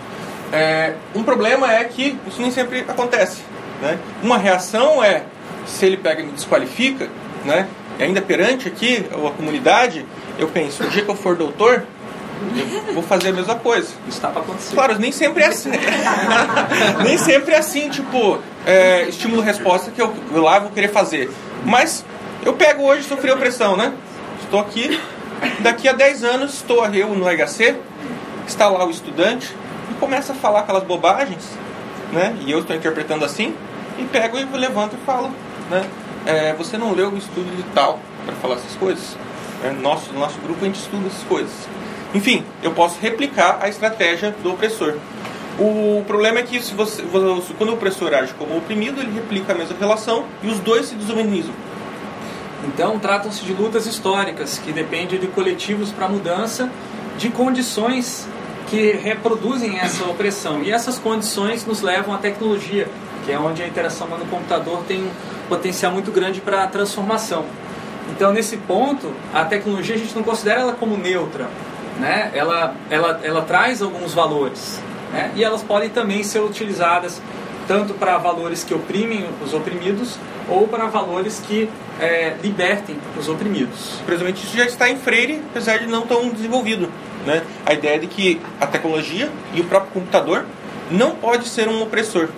É, 0.52 0.92
um 1.14 1.22
problema 1.22 1.72
é 1.72 1.84
que 1.84 2.18
isso 2.26 2.38
nem 2.38 2.50
sempre 2.50 2.80
acontece. 2.80 3.40
Né? 3.80 3.98
Uma 4.22 4.36
reação 4.36 5.02
é, 5.02 5.22
se 5.66 5.86
ele 5.86 5.96
pega 5.96 6.20
e 6.20 6.26
me 6.26 6.32
desqualifica, 6.32 7.08
né? 7.46 7.66
e 7.98 8.02
ainda 8.02 8.20
perante 8.20 8.68
aqui 8.68 9.06
a 9.10 9.30
comunidade, 9.30 10.04
eu 10.38 10.48
penso, 10.48 10.84
o 10.84 10.90
dia 10.90 11.02
que 11.02 11.10
eu 11.10 11.16
for 11.16 11.34
doutor, 11.34 11.86
eu 12.88 12.94
vou 12.94 13.02
fazer 13.02 13.28
a 13.28 13.32
mesma 13.32 13.54
coisa. 13.54 13.88
Isso 14.06 14.16
está 14.16 14.28
para 14.28 14.42
acontecer. 14.42 14.74
Claro, 14.74 14.98
nem 14.98 15.12
sempre 15.12 15.42
é 15.42 15.46
assim. 15.46 15.70
nem 17.04 17.18
sempre 17.18 17.54
é 17.54 17.58
assim, 17.58 17.88
tipo, 17.88 18.38
é, 18.66 19.08
estímulo-resposta 19.08 19.90
que 19.90 20.00
eu, 20.00 20.12
eu 20.32 20.42
lá 20.42 20.58
vou 20.58 20.70
querer 20.70 20.88
fazer. 20.88 21.30
Mas 21.64 22.04
eu 22.44 22.52
pego 22.54 22.82
hoje, 22.82 23.04
sofri 23.04 23.30
opressão, 23.30 23.76
né? 23.76 23.92
Estou 24.42 24.60
aqui, 24.60 25.00
daqui 25.60 25.88
a 25.88 25.92
10 25.92 26.24
anos 26.24 26.54
estou 26.54 26.84
eu 26.86 27.14
no 27.14 27.24
HC, 27.24 27.76
está 28.46 28.68
lá 28.68 28.84
o 28.84 28.90
estudante 28.90 29.54
e 29.90 29.94
começa 29.94 30.32
a 30.32 30.36
falar 30.36 30.60
aquelas 30.60 30.84
bobagens, 30.84 31.48
né? 32.12 32.36
E 32.40 32.50
eu 32.50 32.60
estou 32.60 32.74
interpretando 32.74 33.24
assim, 33.24 33.54
e 33.98 34.04
pego 34.04 34.38
e 34.38 34.44
levanto 34.44 34.96
e 35.00 35.06
falo, 35.06 35.30
né? 35.70 35.84
É, 36.26 36.52
você 36.54 36.76
não 36.76 36.92
leu 36.92 37.10
o 37.10 37.16
estudo 37.16 37.54
de 37.56 37.62
tal 37.74 37.98
para 38.24 38.34
falar 38.36 38.54
essas 38.56 38.74
coisas? 38.76 39.16
É, 39.64 39.70
nosso, 39.70 40.12
no 40.12 40.20
nosso 40.20 40.38
grupo 40.40 40.62
a 40.62 40.66
gente 40.66 40.80
estuda 40.80 41.06
essas 41.06 41.22
coisas. 41.24 41.52
Enfim, 42.14 42.44
eu 42.62 42.72
posso 42.72 43.00
replicar 43.00 43.58
a 43.60 43.68
estratégia 43.68 44.34
do 44.42 44.52
opressor. 44.52 44.94
O 45.58 46.02
problema 46.06 46.40
é 46.40 46.42
que 46.42 46.62
se 46.62 46.74
você, 46.74 47.02
quando 47.56 47.70
o 47.70 47.74
opressor 47.74 48.12
age 48.14 48.34
como 48.34 48.56
oprimido, 48.56 49.00
ele 49.00 49.12
replica 49.12 49.52
a 49.52 49.56
mesma 49.56 49.76
relação 49.78 50.24
e 50.42 50.48
os 50.48 50.58
dois 50.58 50.86
se 50.86 50.94
desumanizam. 50.94 51.54
Então, 52.64 52.98
tratam-se 52.98 53.44
de 53.44 53.52
lutas 53.52 53.86
históricas 53.86 54.58
que 54.58 54.72
dependem 54.72 55.18
de 55.18 55.26
coletivos 55.26 55.90
para 55.90 56.08
mudança 56.08 56.70
de 57.18 57.28
condições 57.28 58.26
que 58.68 58.92
reproduzem 58.92 59.78
essa 59.78 60.04
opressão. 60.04 60.62
E 60.62 60.70
essas 60.70 60.98
condições 60.98 61.66
nos 61.66 61.82
levam 61.82 62.14
à 62.14 62.18
tecnologia, 62.18 62.88
que 63.24 63.32
é 63.32 63.38
onde 63.38 63.62
a 63.62 63.66
interação 63.66 64.06
humano-computador 64.06 64.84
tem 64.86 65.02
um 65.02 65.10
potencial 65.48 65.92
muito 65.92 66.10
grande 66.10 66.40
para 66.40 66.64
a 66.64 66.66
transformação. 66.66 67.44
Então, 68.10 68.32
nesse 68.32 68.56
ponto, 68.56 69.12
a 69.32 69.44
tecnologia 69.44 69.94
a 69.94 69.98
gente 69.98 70.14
não 70.14 70.22
considera 70.22 70.60
ela 70.60 70.72
como 70.72 70.96
neutra, 70.96 71.48
né? 72.02 72.32
Ela, 72.34 72.74
ela, 72.90 73.20
ela 73.22 73.42
traz 73.42 73.80
alguns 73.80 74.12
valores, 74.12 74.82
né? 75.12 75.30
E 75.36 75.44
elas 75.44 75.62
podem 75.62 75.88
também 75.88 76.24
ser 76.24 76.40
utilizadas 76.40 77.22
tanto 77.68 77.94
para 77.94 78.18
valores 78.18 78.64
que 78.64 78.74
oprimem 78.74 79.24
os 79.40 79.54
oprimidos 79.54 80.18
ou 80.48 80.66
para 80.66 80.86
valores 80.88 81.40
que 81.46 81.70
eh, 82.00 82.34
libertem 82.42 82.98
os 83.16 83.28
oprimidos. 83.28 84.00
Precisamente 84.04 84.44
isso 84.44 84.56
já 84.56 84.64
está 84.64 84.90
em 84.90 84.96
Freire, 84.96 85.40
apesar 85.50 85.78
de 85.78 85.86
não 85.86 86.02
tão 86.02 86.28
desenvolvido. 86.28 86.90
Né? 87.24 87.44
A 87.64 87.72
ideia 87.72 88.00
de 88.00 88.08
que 88.08 88.40
a 88.60 88.66
tecnologia 88.66 89.30
e 89.54 89.60
o 89.60 89.64
próprio 89.64 89.92
computador 89.92 90.44
não 90.90 91.12
pode 91.12 91.48
ser 91.48 91.68
um 91.68 91.80
opressor. 91.82 92.30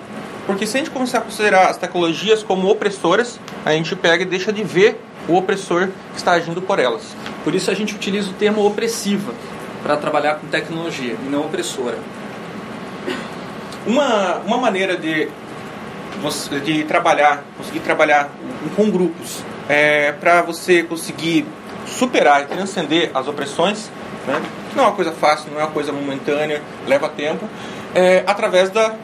Porque 0.47 0.67
se 0.67 0.77
a 0.77 0.81
gente 0.81 0.91
começar 0.91 1.19
a 1.19 1.21
considerar 1.23 1.71
as 1.71 1.79
tecnologias 1.79 2.43
como 2.43 2.69
opressoras, 2.69 3.41
a 3.65 3.73
gente 3.73 3.97
pega 3.97 4.25
e 4.25 4.27
deixa 4.27 4.53
de 4.53 4.63
ver 4.63 5.01
o 5.29 5.37
opressor 5.37 5.89
que 6.13 6.17
está 6.19 6.33
agindo 6.33 6.61
por 6.61 6.79
elas. 6.79 7.17
Por 7.43 7.55
isso 7.55 7.71
a 7.71 7.75
gente 7.75 7.95
utiliza 7.95 8.31
o 8.31 8.35
termo 8.35 8.65
opressiva 8.67 9.33
para 9.83 9.97
trabalhar 9.97 10.37
com 10.37 10.47
tecnologia 10.47 11.17
e 11.27 11.29
não 11.29 11.43
opressora. 11.43 11.99
Uma, 13.87 14.37
uma 14.47 14.57
maneira 14.57 14.97
de, 14.97 15.29
de 16.65 16.85
trabalhar, 16.85 17.45
conseguir 17.57 17.81
trabalhar 17.81 18.31
com 18.75 18.91
grupos, 18.91 19.45
é, 19.69 20.13
para 20.13 20.43
você 20.43 20.83
conseguir 20.83 21.47
superar 21.87 22.43
e 22.43 22.47
transcender 22.47 23.11
as 23.15 23.29
opressões, 23.29 23.91
né? 24.27 24.41
não 24.75 24.85
é 24.85 24.87
uma 24.87 24.97
coisa 24.97 25.13
fácil, 25.13 25.51
não 25.53 25.61
é 25.61 25.65
uma 25.65 25.71
coisa 25.71 25.93
momentânea, 25.93 26.63
leva 26.87 27.09
tempo, 27.09 27.47
é, 27.95 28.25
através 28.27 28.71
da, 28.71 28.95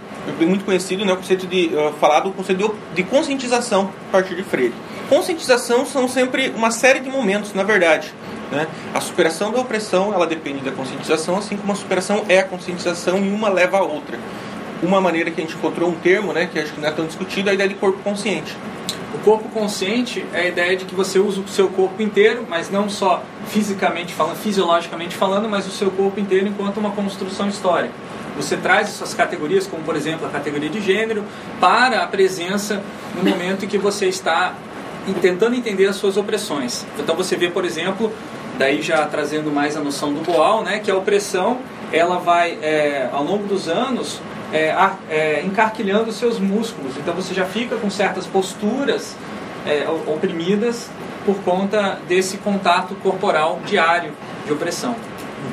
muito 0.41 0.65
conhecido, 0.65 1.05
né, 1.05 1.13
o 1.13 1.17
conceito 1.17 1.47
de, 1.47 1.71
uh, 1.75 1.93
falar 2.01 2.21
do 2.21 2.31
conceito 2.33 2.59
de, 2.59 2.97
de 2.97 3.03
conscientização 3.05 3.91
a 4.09 4.13
partir 4.13 4.35
de 4.35 4.43
Freire. 4.43 4.75
Conscientização 5.11 5.85
são 5.85 6.07
sempre 6.07 6.51
uma 6.55 6.71
série 6.71 7.01
de 7.01 7.11
momentos, 7.11 7.53
na 7.53 7.65
verdade. 7.65 8.15
Né? 8.53 8.69
A 8.95 9.01
superação 9.01 9.51
da 9.51 9.59
opressão, 9.59 10.15
ela 10.15 10.25
depende 10.25 10.61
da 10.61 10.71
conscientização, 10.71 11.37
assim 11.37 11.57
como 11.57 11.73
a 11.73 11.75
superação 11.75 12.25
é 12.29 12.39
a 12.39 12.45
conscientização 12.45 13.19
e 13.19 13.29
uma 13.29 13.49
leva 13.49 13.79
a 13.79 13.83
outra. 13.83 14.17
Uma 14.81 15.01
maneira 15.01 15.29
que 15.33 15.41
a 15.41 15.45
gente 15.45 15.57
encontrou 15.57 15.91
um 15.91 15.97
termo, 15.97 16.33
né, 16.33 16.49
que 16.51 16.61
acho 16.61 16.73
que 16.73 16.81
não 16.81 16.89
é 16.89 16.93
tão 16.93 17.07
discutido, 17.07 17.49
é 17.49 17.51
a 17.51 17.55
ideia 17.55 17.69
de 17.69 17.75
corpo 17.75 17.99
consciente. 18.05 18.57
O 19.13 19.19
corpo 19.19 19.49
consciente 19.49 20.25
é 20.33 20.43
a 20.43 20.47
ideia 20.47 20.77
de 20.77 20.85
que 20.85 20.95
você 20.95 21.19
usa 21.19 21.41
o 21.41 21.49
seu 21.49 21.69
corpo 21.69 22.01
inteiro, 22.01 22.47
mas 22.49 22.71
não 22.71 22.89
só 22.89 23.21
fisicamente 23.49 24.15
falando, 24.15 24.37
fisiologicamente 24.37 25.17
falando, 25.17 25.49
mas 25.49 25.67
o 25.67 25.71
seu 25.71 25.91
corpo 25.91 26.21
inteiro 26.21 26.47
enquanto 26.47 26.77
uma 26.77 26.93
construção 26.93 27.49
histórica. 27.49 27.93
Você 28.37 28.57
traz 28.57 28.91
suas 28.91 29.13
categorias, 29.13 29.67
como 29.67 29.83
por 29.83 29.97
exemplo 29.97 30.25
a 30.25 30.31
categoria 30.31 30.71
de 30.71 30.81
gênero, 30.81 31.25
para 31.61 32.05
a 32.05 32.07
presença 32.07 32.81
no 33.15 33.29
momento 33.29 33.65
em 33.65 33.69
que 33.69 33.77
você 33.77 34.07
está 34.07 34.55
tentando 35.21 35.55
entender 35.55 35.87
as 35.87 35.97
suas 35.97 36.17
opressões. 36.17 36.87
Então 36.99 37.15
você 37.17 37.37
vê, 37.37 37.49
por 37.49 37.65
exemplo, 37.65 38.13
daí 38.59 38.83
já 38.83 39.07
trazendo 39.07 39.51
mais 39.51 39.77
a 39.77 39.81
noção 39.81 40.13
do 40.13 40.21
Boal, 40.21 40.63
né, 40.63 40.79
que 40.79 40.91
a 40.91 40.97
opressão 40.97 41.59
ela 41.93 42.19
vai 42.19 42.59
é, 42.63 43.09
ao 43.13 43.25
longo 43.25 43.47
dos 43.47 43.69
anos 43.69 44.21
é, 44.53 44.75
é, 45.09 45.43
encarquilhando 45.45 46.13
seus 46.13 46.39
músculos. 46.39 46.97
Então 46.97 47.15
você 47.15 47.35
já 47.35 47.45
fica 47.45 47.77
com 47.77 47.91
certas 47.91 48.27
posturas 48.27 49.17
é, 49.67 49.87
oprimidas 50.07 50.89
por 51.25 51.37
conta 51.43 51.99
desse 52.09 52.39
contato 52.39 52.95
corporal 52.97 53.61
diário 53.65 54.13
de 54.47 54.53
opressão. 54.53 54.95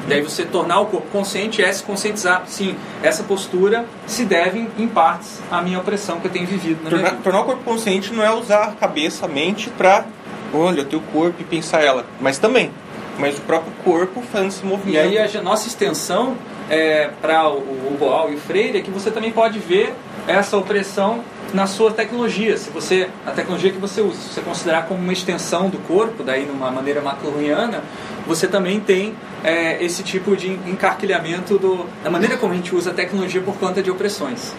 Daí 0.08 0.22
você 0.22 0.46
tornar 0.46 0.80
o 0.80 0.86
corpo 0.86 1.08
consciente 1.12 1.62
é 1.62 1.72
se 1.72 1.84
conscientizar, 1.84 2.44
sim, 2.48 2.76
essa 3.04 3.24
postura 3.24 3.86
se 4.06 4.24
deve 4.26 4.68
em- 4.78 4.88
partes 4.88 5.40
à 5.52 5.62
minha 5.62 5.80
opressão 5.80 6.20
que 6.20 6.28
eu 6.28 6.32
tenho 6.32 6.48
vivido 6.48 6.78
na 6.84 6.90
minha 6.90 6.92
Tornar, 6.92 7.10
vida. 7.12 7.22
tornar 7.24 7.42
o 7.42 7.46
corpo 7.46 7.64
consciente 7.64 8.14
não 8.14 8.24
é 8.24 8.34
usar 8.34 8.64
a 8.64 8.72
cabeça, 8.72 9.26
a 9.26 9.30
mente 9.30 9.70
para, 9.70 10.06
olha, 10.54 10.84
o 10.84 10.86
teu 10.86 11.02
corpo 11.14 11.36
e 11.42 11.44
pensar 11.44 11.84
ela, 11.84 12.06
mas 12.22 12.38
também, 12.38 12.72
mas 13.20 13.38
o 13.38 13.42
próprio 13.42 13.72
corpo 13.84 14.22
fazendo 14.32 14.48
esse 14.50 14.66
movimento. 14.66 15.12
E 15.12 15.18
aí 15.18 15.38
a 15.38 15.42
nossa 15.42 15.68
extensão 15.68 16.36
é, 16.70 17.10
para 17.22 17.50
o, 17.50 17.58
o 17.58 17.98
Boal 18.00 18.32
e 18.32 18.36
o 18.36 18.40
Freire 18.40 18.78
é 18.78 18.82
que 18.82 18.90
você 18.92 19.12
também 19.12 19.32
pode 19.32 19.60
ver 19.60 19.94
essa 20.28 20.58
opressão 20.58 21.22
na 21.54 21.66
sua 21.66 21.92
tecnologia. 21.92 22.58
Se 22.58 22.70
você 22.70 23.10
a 23.26 23.32
tecnologia 23.32 23.72
que 23.72 23.78
você 23.80 24.02
usa, 24.02 24.18
se 24.20 24.34
você 24.34 24.42
considerar 24.42 24.86
como 24.86 25.00
uma 25.02 25.14
extensão 25.14 25.70
do 25.70 25.78
corpo, 25.80 26.22
daí 26.24 26.46
numa 26.46 26.70
maneira 26.72 27.00
macroiana, 27.02 27.82
você 28.28 28.48
também 28.48 28.82
tem 28.82 29.16
é, 29.48 29.82
esse 29.82 30.04
tipo 30.04 30.36
de 30.36 30.52
encarquilhamento 30.70 31.58
do, 31.58 31.86
da 32.04 32.10
maneira 32.10 32.36
como 32.36 32.52
a 32.52 32.56
gente 32.58 32.76
usa 32.76 32.92
a 32.92 32.94
tecnologia 32.94 33.40
por 33.42 33.56
conta 33.56 33.82
de 33.82 33.90
opressões. 33.90 34.54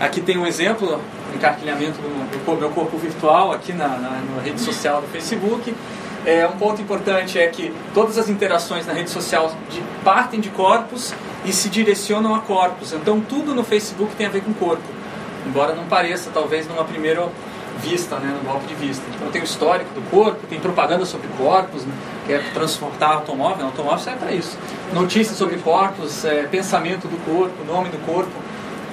Aqui 0.00 0.22
tem 0.22 0.38
um 0.38 0.46
exemplo, 0.46 0.98
encarquilhamento 1.34 1.98
do 2.00 2.56
meu 2.58 2.70
corpo 2.70 2.96
virtual 2.96 3.52
aqui 3.52 3.74
na, 3.74 3.88
na, 3.88 4.10
na 4.36 4.42
rede 4.42 4.60
social 4.60 5.02
do 5.02 5.06
Facebook. 5.08 5.74
É, 6.24 6.46
um 6.46 6.52
ponto 6.52 6.80
importante 6.80 7.38
é 7.38 7.46
que 7.48 7.74
todas 7.92 8.16
as 8.16 8.28
interações 8.30 8.86
na 8.86 8.94
rede 8.94 9.10
social 9.10 9.54
de- 9.68 9.82
partem 10.02 10.40
de 10.40 10.48
corpos 10.48 11.12
e 11.44 11.52
se 11.52 11.68
direcionam 11.68 12.34
a 12.34 12.40
corpos. 12.40 12.92
Então 12.94 13.20
tudo 13.20 13.54
no 13.54 13.62
Facebook 13.62 14.14
tem 14.16 14.26
a 14.26 14.30
ver 14.30 14.42
com 14.42 14.54
corpo. 14.54 14.82
Embora 15.46 15.74
não 15.74 15.84
pareça, 15.84 16.30
talvez, 16.32 16.66
numa 16.66 16.84
primeira 16.84 17.28
vista, 17.80 18.16
né, 18.16 18.36
no 18.38 18.48
golpe 18.48 18.66
de 18.66 18.74
vista. 18.74 19.04
Então 19.14 19.30
tem 19.30 19.40
o 19.40 19.44
histórico 19.44 19.92
do 19.94 20.02
corpo, 20.10 20.46
tem 20.48 20.60
propaganda 20.60 21.04
sobre 21.04 21.28
corpos, 21.38 21.84
né, 21.84 21.94
que 22.26 22.32
é 22.32 22.38
transportar 22.52 23.12
automóvel, 23.12 23.66
automóvel 23.66 23.98
serve 23.98 24.18
para 24.18 24.32
isso. 24.32 24.56
Notícias 24.92 25.36
sobre 25.36 25.56
corpos, 25.58 26.24
é, 26.24 26.44
pensamento 26.44 27.08
do 27.08 27.16
corpo, 27.24 27.64
nome 27.64 27.88
do 27.88 27.98
corpo. 28.04 28.30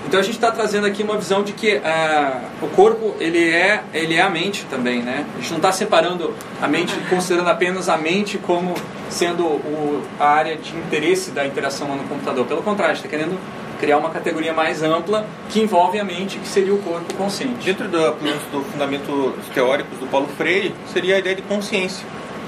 Então 0.06 0.20
a 0.20 0.24
gente 0.24 0.36
está 0.36 0.52
trazendo 0.52 0.88
aqui 0.88 1.04
uma 1.04 1.18
visão 1.18 1.44
de 1.44 1.52
que 1.54 1.76
uh, 1.76 2.66
o 2.66 2.70
corpo 2.70 3.16
ele 3.20 3.50
é, 3.52 3.84
ele 3.94 4.16
é 4.16 4.22
a 4.22 4.30
mente 4.30 4.66
também, 4.70 5.04
né? 5.04 5.26
A 5.36 5.38
gente 5.38 5.50
não 5.52 5.58
está 5.58 5.72
separando 5.72 6.34
a 6.60 6.68
mente, 6.68 6.96
considerando 7.10 7.50
apenas 7.50 7.90
a 7.90 7.98
mente 7.98 8.40
como 8.40 8.74
sendo 9.10 9.44
o, 9.44 10.02
a 10.20 10.30
área 10.30 10.56
de 10.56 10.76
interesse 10.76 11.30
da 11.32 11.46
interação 11.46 11.88
no 11.96 12.04
computador. 12.06 12.46
Pelo 12.48 12.64
contrário, 12.64 12.96
está 12.96 13.08
querendo 13.08 13.38
criar 13.80 13.98
uma 13.98 14.10
categoria 14.10 14.54
mais 14.54 14.84
ampla 14.84 15.26
que 15.50 15.62
envolve 15.62 16.00
a 16.00 16.04
mente, 16.04 16.38
que 16.38 16.48
seria 16.48 16.74
o 16.74 16.80
corpo 16.80 17.14
consciente. 17.16 17.66
Dentro 17.66 17.88
do, 17.88 18.12
do 18.52 18.64
fundamento 18.72 19.34
teóricos 19.54 19.98
do 19.98 20.08
Paulo 20.08 20.28
Freire, 20.38 20.76
seria 20.92 21.16
a 21.16 21.20
ideia 21.20 21.36
de 21.36 21.42
consciência, 21.42 22.06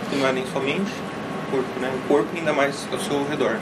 que 0.10 0.16
não 0.18 0.28
é 0.28 0.32
nem 0.32 0.46
somente 0.48 0.92
o 1.48 1.52
corpo, 1.52 1.80
né? 1.80 1.92
o 1.94 2.08
corpo 2.08 2.28
ainda 2.36 2.54
mais 2.54 2.88
ao 2.92 3.00
seu 3.00 3.26
redor. 3.28 3.58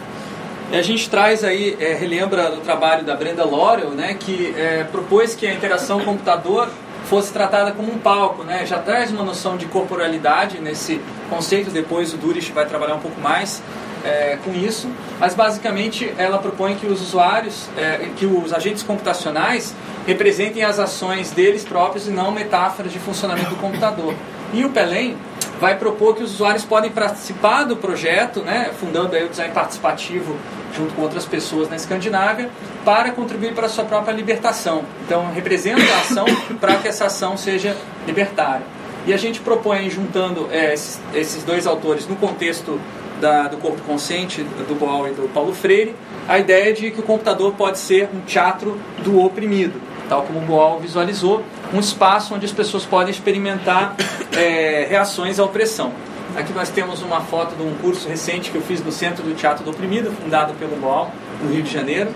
E 0.71 0.77
a 0.77 0.81
gente 0.81 1.09
traz 1.09 1.43
aí, 1.43 1.75
é, 1.79 1.93
relembra 1.93 2.51
do 2.51 2.61
trabalho 2.61 3.03
da 3.03 3.15
Brenda 3.15 3.43
Laurel, 3.43 3.89
né, 3.89 4.13
que 4.13 4.53
é, 4.55 4.83
propôs 4.83 5.33
que 5.33 5.47
a 5.47 5.53
interação 5.53 5.99
computador 6.01 6.69
fosse 7.05 7.33
tratada 7.33 7.71
como 7.71 7.91
um 7.91 7.97
palco, 7.97 8.43
né? 8.43 8.67
Já 8.67 8.77
traz 8.77 9.11
uma 9.11 9.23
noção 9.23 9.57
de 9.57 9.65
corporalidade 9.65 10.59
nesse 10.59 11.01
conceito. 11.27 11.71
Depois 11.71 12.13
o 12.13 12.17
Durich 12.17 12.51
vai 12.51 12.67
trabalhar 12.67 12.93
um 12.93 12.99
pouco 12.99 13.19
mais 13.19 13.63
é, 14.03 14.37
com 14.43 14.53
isso, 14.53 14.89
mas 15.19 15.33
basicamente 15.33 16.13
ela 16.17 16.37
propõe 16.37 16.75
que 16.75 16.87
os 16.87 17.01
usuários, 17.01 17.67
é, 17.77 18.09
que 18.15 18.25
os 18.25 18.53
agentes 18.53 18.83
computacionais 18.83 19.73
representem 20.07 20.63
as 20.63 20.79
ações 20.79 21.31
deles 21.31 21.63
próprios 21.63 22.07
e 22.07 22.11
não 22.11 22.31
metáforas 22.31 22.91
de 22.91 22.99
funcionamento 22.99 23.49
do 23.49 23.55
computador. 23.57 24.13
E 24.53 24.63
o 24.65 24.69
Pelém 24.69 25.15
vai 25.59 25.77
propor 25.77 26.15
que 26.15 26.23
os 26.23 26.33
usuários 26.35 26.63
podem 26.63 26.89
participar 26.89 27.63
do 27.63 27.75
projeto, 27.75 28.41
né, 28.41 28.71
fundando 28.79 29.15
aí 29.15 29.25
o 29.25 29.29
design 29.29 29.53
participativo 29.53 30.35
junto 30.75 30.93
com 30.93 31.01
outras 31.01 31.25
pessoas 31.25 31.69
na 31.69 31.75
Escandinávia, 31.75 32.49
para 32.85 33.11
contribuir 33.11 33.53
para 33.53 33.65
a 33.65 33.69
sua 33.69 33.83
própria 33.83 34.13
libertação. 34.13 34.83
Então, 35.05 35.29
representa 35.33 35.81
a 35.81 35.99
ação 35.99 36.25
para 36.59 36.75
que 36.75 36.87
essa 36.87 37.05
ação 37.05 37.35
seja 37.35 37.75
libertária. 38.07 38.65
E 39.05 39.13
a 39.13 39.17
gente 39.17 39.39
propõe, 39.39 39.89
juntando 39.89 40.47
é, 40.51 40.73
esses, 40.73 41.43
dois 41.43 41.65
autores 41.65 42.07
no 42.07 42.15
contexto 42.15 42.79
da, 43.19 43.47
do 43.47 43.57
corpo 43.57 43.81
consciente, 43.81 44.43
do 44.43 44.75
Boal 44.75 45.07
e 45.07 45.11
do 45.11 45.31
Paulo 45.33 45.53
Freire, 45.53 45.95
a 46.27 46.39
ideia 46.39 46.73
de 46.73 46.91
que 46.91 46.99
o 46.99 47.03
computador 47.03 47.53
pode 47.53 47.77
ser 47.79 48.09
um 48.13 48.21
teatro 48.21 48.79
do 49.03 49.19
oprimido, 49.23 49.81
tal 50.07 50.23
como 50.23 50.39
o 50.39 50.41
Boal 50.41 50.79
visualizou, 50.79 51.43
um 51.73 51.79
espaço 51.79 52.33
onde 52.33 52.45
as 52.45 52.51
pessoas 52.51 52.85
podem 52.85 53.11
experimentar 53.11 53.95
é, 54.35 54.87
reações 54.89 55.39
à 55.39 55.43
opressão. 55.43 55.91
Aqui 56.35 56.53
nós 56.53 56.69
temos 56.69 57.01
uma 57.01 57.21
foto 57.21 57.55
de 57.55 57.63
um 57.63 57.73
curso 57.75 58.07
recente 58.07 58.51
que 58.51 58.55
eu 58.55 58.61
fiz 58.61 58.83
no 58.83 58.91
Centro 58.91 59.23
do 59.23 59.33
Teatro 59.33 59.63
do 59.63 59.71
Oprimido, 59.71 60.11
fundado 60.11 60.53
pelo 60.53 60.75
Boal, 60.75 61.11
no 61.41 61.51
Rio 61.51 61.63
de 61.63 61.71
Janeiro. 61.71 62.09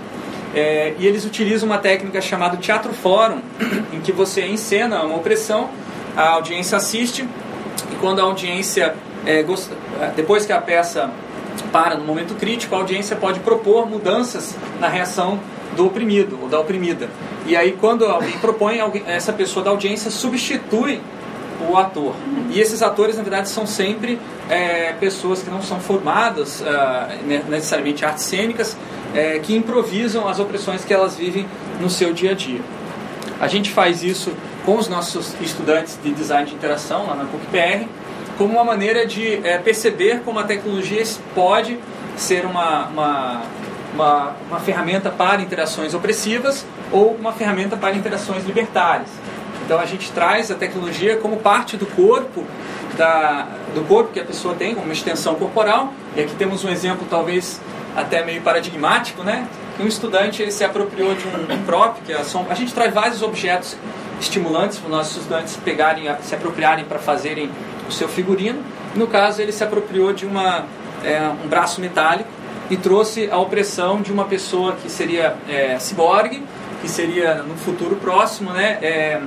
É, 0.54 0.94
e 1.00 1.08
eles 1.08 1.26
utilizam 1.26 1.68
uma 1.68 1.80
técnica 1.80 2.22
chamada 2.22 2.56
Teatro 2.58 2.94
Fórum, 2.94 3.40
em 3.92 4.00
que 4.02 4.12
você 4.12 4.46
encena 4.46 5.02
uma 5.02 5.16
opressão, 5.16 5.70
a 6.16 6.30
audiência 6.30 6.78
assiste, 6.78 7.28
e 7.92 7.96
quando 7.96 8.20
a 8.20 8.24
audiência 8.24 8.96
é, 9.26 9.40
é, 9.40 10.12
depois 10.16 10.46
que 10.46 10.52
a 10.52 10.62
peça 10.62 11.10
para 11.72 11.96
no 11.96 12.04
momento 12.04 12.36
crítico, 12.36 12.76
a 12.76 12.80
audiência 12.80 13.16
pode 13.16 13.40
propor 13.40 13.88
mudanças 13.88 14.56
na 14.80 14.88
reação 14.88 15.40
do 15.76 15.86
oprimido 15.86 16.40
ou 16.42 16.48
da 16.48 16.60
oprimida. 16.60 17.10
E 17.46 17.56
aí, 17.56 17.74
quando 17.80 18.06
alguém 18.06 18.38
propõe, 18.40 18.80
essa 19.08 19.34
pessoa 19.34 19.64
da 19.64 19.72
audiência 19.72 20.10
substitui 20.10 21.02
o 21.70 21.78
ator. 21.78 22.14
E 22.50 22.60
esses 22.60 22.82
atores, 22.82 23.16
na 23.18 23.24
verdade, 23.24 23.50
são 23.50 23.66
sempre 23.66 24.20
é, 24.50 24.94
pessoas 24.94 25.42
que 25.42 25.50
não 25.50 25.62
são 25.62 25.80
formadas 25.80 26.62
uh, 26.62 27.50
necessariamente 27.50 28.04
artes 28.04 28.24
cênicas, 28.24 28.76
é, 29.14 29.40
que 29.40 29.56
improvisam 29.56 30.28
as 30.28 30.40
opressões 30.40 30.84
que 30.84 30.94
elas 30.94 31.16
vivem 31.16 31.46
no 31.80 31.90
seu 31.90 32.14
dia 32.14 32.32
a 32.32 32.34
dia. 32.34 32.62
A 33.40 33.48
gente 33.48 33.72
faz 33.72 34.04
isso 34.04 34.32
com 34.66 34.78
os 34.78 34.88
nossos 34.88 35.36
estudantes 35.42 35.98
de 36.02 36.12
design 36.12 36.48
de 36.48 36.56
interação 36.56 37.08
lá 37.08 37.16
na 37.16 37.26
PUC-PR, 37.26 37.88
como 38.38 38.54
uma 38.54 38.64
maneira 38.64 39.06
de 39.06 39.36
é, 39.46 39.58
perceber 39.58 40.22
como 40.24 40.40
a 40.40 40.44
tecnologia 40.44 41.04
pode 41.36 41.80
ser 42.16 42.46
uma, 42.46 42.88
uma, 42.88 43.42
uma, 43.94 44.36
uma 44.50 44.60
ferramenta 44.60 45.10
para 45.10 45.42
interações 45.42 45.94
opressivas 45.94 46.66
ou 46.92 47.16
uma 47.16 47.32
ferramenta 47.32 47.78
para 47.78 47.96
interações 47.96 48.46
libertárias. 48.46 49.10
Então 49.66 49.80
a 49.80 49.86
gente 49.86 50.12
traz 50.12 50.52
a 50.52 50.56
tecnologia 50.56 51.18
como 51.18 51.38
parte 51.38 51.78
do 51.78 51.86
corpo, 51.86 52.44
da, 52.98 53.48
do 53.74 53.82
corpo 53.88 54.12
que 54.12 54.20
a 54.20 54.26
pessoa 54.26 54.56
tem, 54.56 54.74
como 54.74 54.86
uma 54.86 54.94
extensão 54.94 55.36
corporal. 55.36 55.94
E 56.16 56.22
aqui 56.22 56.36
temos 56.36 56.64
um 56.66 56.70
exemplo 56.70 57.08
talvez 57.10 57.62
até 57.96 58.26
meio 58.26 58.42
paradigmático, 58.42 59.24
né? 59.24 59.48
Que 59.78 59.84
um 59.84 59.88
estudante 59.88 60.42
ele 60.42 60.52
se 60.52 60.64
apropriou 60.64 61.16
de 61.16 61.26
um, 61.28 61.54
um 61.54 61.64
prop, 61.64 62.00
que 62.06 62.12
é 62.12 62.18
a, 62.18 62.22
a 62.50 62.56
gente 62.56 62.74
traz 62.74 62.94
vários 62.94 63.22
objetos 63.22 63.78
estimulantes 64.20 64.78
para 64.78 64.88
os 64.88 64.92
nossos 64.92 65.18
estudantes 65.18 65.56
pegarem, 65.58 66.14
se 66.22 66.36
apropriarem 66.36 66.86
para 66.86 67.00
fazerem 67.00 67.50
o 67.88 67.92
seu 67.92 68.08
figurino. 68.08 68.62
No 68.96 69.08
caso, 69.08 69.42
ele 69.42 69.52
se 69.52 69.64
apropriou 69.64 70.14
de 70.14 70.26
uma, 70.26 70.66
é, 71.04 71.22
um 71.44 71.48
braço 71.48 71.82
metálico 71.82 72.30
e 72.70 72.78
trouxe 72.78 73.30
a 73.30 73.38
opressão 73.38 74.02
de 74.02 74.12
uma 74.12 74.26
pessoa 74.26 74.74
que 74.74 74.90
seria 74.90 75.36
é, 75.50 75.78
ciborgue, 75.80 76.44
que 76.82 76.90
seria 76.90 77.36
no 77.36 77.56
futuro 77.56 77.96
próximo 77.96 78.52
né, 78.52 78.78
é, 78.82 79.22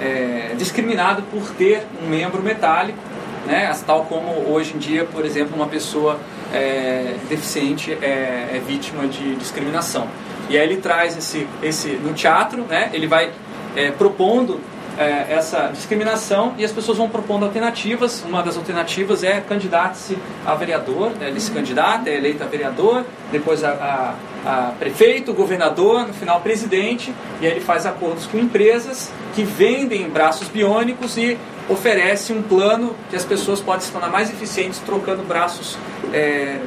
é, 0.00 0.54
discriminado 0.56 1.22
por 1.22 1.50
ter 1.54 1.86
um 2.02 2.08
membro 2.08 2.42
metálico, 2.42 2.98
né, 3.46 3.72
tal 3.86 4.04
como 4.04 4.52
hoje 4.52 4.74
em 4.74 4.78
dia, 4.78 5.04
por 5.04 5.24
exemplo, 5.24 5.54
uma 5.56 5.66
pessoa 5.66 6.18
é, 6.52 7.16
deficiente 7.28 7.92
é, 7.92 8.50
é 8.56 8.62
vítima 8.66 9.06
de 9.06 9.34
discriminação. 9.36 10.06
E 10.48 10.56
aí 10.56 10.64
ele 10.64 10.76
traz 10.76 11.16
esse, 11.16 11.46
esse 11.62 11.88
no 11.90 12.12
teatro, 12.12 12.62
né, 12.62 12.90
ele 12.92 13.06
vai 13.06 13.30
é, 13.74 13.90
propondo 13.90 14.60
é, 14.98 15.34
essa 15.34 15.70
discriminação 15.72 16.54
e 16.58 16.64
as 16.64 16.72
pessoas 16.72 16.98
vão 16.98 17.08
propondo 17.08 17.44
alternativas. 17.44 18.22
Uma 18.26 18.42
das 18.42 18.56
alternativas 18.56 19.22
é 19.22 19.40
candidatar-se 19.40 20.16
a 20.44 20.54
vereador, 20.54 21.10
né? 21.10 21.28
ele 21.28 21.40
se 21.40 21.50
candidata, 21.50 22.08
é 22.10 22.16
eleito 22.16 22.42
a 22.42 22.46
vereador, 22.46 23.04
depois 23.30 23.64
a, 23.64 23.70
a, 23.70 24.14
a, 24.44 24.72
prefeito, 24.78 25.32
governador, 25.32 26.06
no 26.06 26.14
final 26.14 26.40
presidente, 26.40 27.14
e 27.40 27.46
aí 27.46 27.52
ele 27.52 27.60
faz 27.60 27.86
acordos 27.86 28.26
com 28.26 28.38
empresas 28.38 29.10
que 29.34 29.44
vendem 29.44 30.08
braços 30.08 30.48
biônicos 30.48 31.16
e 31.16 31.38
oferece 31.68 32.32
um 32.32 32.42
plano 32.42 32.94
que 33.08 33.16
as 33.16 33.24
pessoas 33.24 33.60
podem 33.60 33.82
se 33.82 33.92
tornar 33.92 34.08
mais 34.08 34.30
eficientes 34.30 34.80
trocando 34.80 35.22
braços 35.22 35.78
é, 36.12 36.58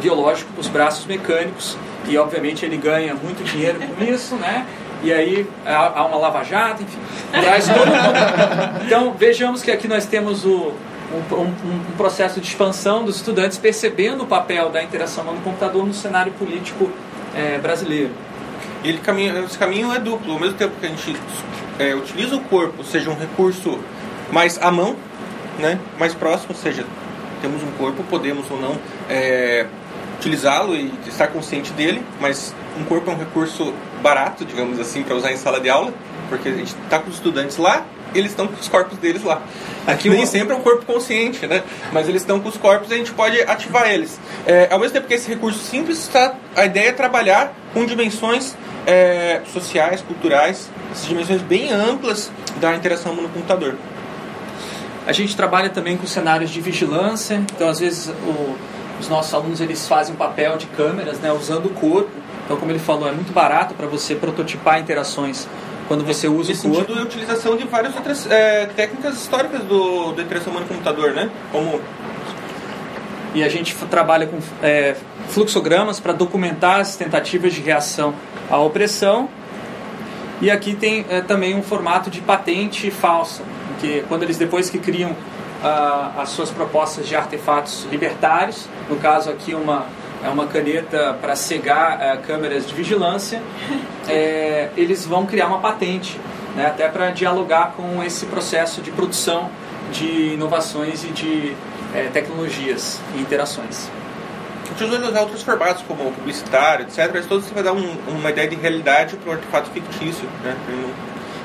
biológicos 0.00 0.66
por 0.66 0.72
braços 0.72 1.06
mecânicos 1.06 1.76
e 2.08 2.18
obviamente 2.18 2.64
ele 2.64 2.76
ganha 2.76 3.14
muito 3.14 3.42
dinheiro 3.44 3.78
com 3.78 4.04
isso, 4.04 4.36
né? 4.36 4.66
E 5.02 5.12
aí 5.12 5.46
há 5.66 6.04
uma 6.04 6.16
lava-jato, 6.16 6.82
enfim, 6.82 6.98
traz 7.30 7.66
todo 7.66 7.86
mundo. 7.86 8.84
Então 8.86 9.14
vejamos 9.14 9.62
que 9.62 9.70
aqui 9.70 9.88
nós 9.88 10.06
temos 10.06 10.44
o, 10.44 10.72
um, 11.12 11.34
um, 11.34 11.44
um, 11.44 11.96
processo 11.96 12.40
de 12.40 12.46
expansão 12.46 13.04
dos 13.04 13.16
estudantes 13.16 13.58
percebendo 13.58 14.22
o 14.22 14.26
papel 14.26 14.70
da 14.70 14.82
interação 14.82 15.24
no 15.24 15.40
computador 15.40 15.86
no 15.86 15.94
cenário 15.94 16.32
político 16.32 16.90
é, 17.34 17.58
brasileiro. 17.58 18.10
Ele 18.84 18.98
caminho, 18.98 19.44
esse 19.44 19.58
caminho 19.58 19.92
é 19.92 19.98
duplo, 19.98 20.32
ao 20.32 20.40
mesmo 20.40 20.56
tempo 20.56 20.74
que 20.80 20.86
a 20.86 20.88
gente 20.88 21.16
é, 21.78 21.94
utiliza 21.94 22.36
o 22.36 22.40
corpo, 22.40 22.82
seja 22.84 23.10
um 23.10 23.16
recurso 23.16 23.78
mais 24.30 24.60
à 24.60 24.70
mão, 24.70 24.96
né, 25.58 25.78
mais 25.98 26.14
próximo, 26.14 26.50
ou 26.50 26.56
seja, 26.56 26.84
temos 27.40 27.62
um 27.62 27.70
corpo, 27.72 28.02
podemos 28.04 28.50
ou 28.50 28.60
não 28.60 28.76
é, 29.08 29.66
utilizá-lo 30.18 30.74
e 30.74 30.92
estar 31.06 31.28
consciente 31.28 31.72
dele, 31.72 32.02
mas 32.20 32.54
um 32.78 32.84
corpo 32.84 33.10
é 33.10 33.14
um 33.14 33.18
recurso 33.18 33.72
barato, 34.02 34.44
digamos 34.44 34.78
assim, 34.80 35.02
para 35.02 35.14
usar 35.14 35.32
em 35.32 35.36
sala 35.36 35.60
de 35.60 35.68
aula, 35.68 35.92
porque 36.28 36.48
a 36.48 36.52
gente 36.52 36.74
está 36.84 36.98
com 36.98 37.08
os 37.08 37.16
estudantes 37.16 37.56
lá, 37.56 37.84
eles 38.14 38.32
estão 38.32 38.46
com 38.46 38.58
os 38.58 38.68
corpos 38.68 38.98
deles 38.98 39.22
lá. 39.22 39.42
Aqui 39.86 40.08
nem 40.08 40.26
sempre 40.26 40.54
é 40.54 40.56
um 40.56 40.60
corpo 40.60 40.84
consciente, 40.84 41.46
né? 41.46 41.62
Mas 41.92 42.08
eles 42.08 42.22
estão 42.22 42.40
com 42.40 42.48
os 42.48 42.56
corpos 42.56 42.90
e 42.90 42.94
a 42.94 42.96
gente 42.96 43.12
pode 43.12 43.40
ativar 43.42 43.90
eles. 43.90 44.18
É, 44.46 44.68
ao 44.70 44.78
mesmo 44.78 44.94
tempo 44.94 45.06
que 45.06 45.14
esse 45.14 45.28
recurso 45.28 45.58
simples, 45.58 45.98
está, 45.98 46.34
a 46.56 46.64
ideia 46.64 46.88
é 46.88 46.92
trabalhar 46.92 47.54
com 47.72 47.84
dimensões 47.84 48.54
é, 48.86 49.40
sociais, 49.52 50.02
culturais, 50.02 50.68
essas 50.90 51.06
dimensões 51.06 51.40
bem 51.42 51.72
amplas 51.72 52.30
da 52.60 52.74
interação 52.74 53.14
no 53.14 53.28
computador. 53.28 53.76
A 55.06 55.12
gente 55.12 55.36
trabalha 55.36 55.68
também 55.68 55.96
com 55.96 56.06
cenários 56.06 56.50
de 56.50 56.60
vigilância, 56.60 57.34
então 57.34 57.68
às 57.68 57.80
vezes 57.80 58.08
o, 58.08 58.56
os 59.00 59.08
nossos 59.08 59.34
alunos 59.34 59.60
eles 59.60 59.88
fazem 59.88 60.14
um 60.14 60.16
papel 60.16 60.56
de 60.56 60.66
câmeras, 60.66 61.18
né, 61.18 61.32
usando 61.32 61.66
o 61.66 61.70
corpo 61.70 62.10
então, 62.52 62.60
como 62.60 62.70
ele 62.70 62.78
falou, 62.78 63.08
é 63.08 63.12
muito 63.12 63.32
barato 63.32 63.72
para 63.72 63.86
você 63.86 64.14
prototipar 64.14 64.78
interações 64.78 65.48
quando 65.88 66.04
você 66.04 66.28
usa 66.28 66.50
Nesse 66.50 66.66
o 66.66 66.70
corpo. 66.70 66.86
sentido, 66.86 67.00
a 67.00 67.04
utilização 67.06 67.56
de 67.56 67.64
várias 67.64 67.96
outras 67.96 68.30
é, 68.30 68.66
técnicas 68.66 69.14
históricas 69.14 69.62
do, 69.62 70.12
da 70.12 70.22
interação 70.22 70.52
humano-computador, 70.52 71.12
né? 71.12 71.30
Como... 71.50 71.80
E 73.34 73.42
a 73.42 73.48
gente 73.48 73.74
trabalha 73.86 74.26
com 74.26 74.38
é, 74.62 74.94
fluxogramas 75.30 75.98
para 75.98 76.12
documentar 76.12 76.80
as 76.80 76.94
tentativas 76.94 77.54
de 77.54 77.62
reação 77.62 78.14
à 78.50 78.58
opressão. 78.58 79.30
E 80.42 80.50
aqui 80.50 80.74
tem 80.74 81.06
é, 81.08 81.22
também 81.22 81.54
um 81.54 81.62
formato 81.62 82.10
de 82.10 82.20
patente 82.20 82.90
falsa, 82.90 83.42
que 83.80 84.04
quando 84.08 84.24
eles 84.24 84.36
depois 84.36 84.68
que 84.68 84.78
criam 84.78 85.16
ah, 85.64 86.12
as 86.18 86.28
suas 86.28 86.50
propostas 86.50 87.08
de 87.08 87.16
artefatos 87.16 87.86
libertários, 87.90 88.68
no 88.90 88.96
caso 88.96 89.30
aqui 89.30 89.54
uma 89.54 89.86
é 90.24 90.28
uma 90.28 90.46
caneta 90.46 91.16
para 91.20 91.34
cegar 91.34 92.00
é, 92.00 92.16
câmeras 92.16 92.66
de 92.66 92.74
vigilância, 92.74 93.42
é, 94.08 94.68
eles 94.76 95.04
vão 95.04 95.26
criar 95.26 95.46
uma 95.46 95.58
patente, 95.58 96.18
né, 96.54 96.66
até 96.66 96.88
para 96.88 97.10
dialogar 97.10 97.74
com 97.76 98.02
esse 98.02 98.26
processo 98.26 98.80
de 98.80 98.90
produção 98.90 99.50
de 99.90 100.34
inovações 100.34 101.04
e 101.04 101.08
de 101.08 101.56
é, 101.94 102.04
tecnologias 102.12 103.00
e 103.16 103.20
interações. 103.20 103.90
A 104.64 104.68
gente 104.74 104.84
usa 104.84 105.20
outros 105.20 105.42
formatos, 105.42 105.82
como 105.86 106.10
publicitário, 106.12 106.86
etc., 106.86 107.10
mas 107.12 107.26
todos 107.26 107.44
você 107.44 107.52
vai 107.52 107.62
dar 107.62 107.72
um, 107.72 107.96
uma 108.08 108.30
ideia 108.30 108.48
de 108.48 108.56
realidade 108.56 109.16
para 109.16 109.30
o 109.30 109.32
artefato 109.32 109.70
fictício. 109.70 110.26
Né? 110.42 110.56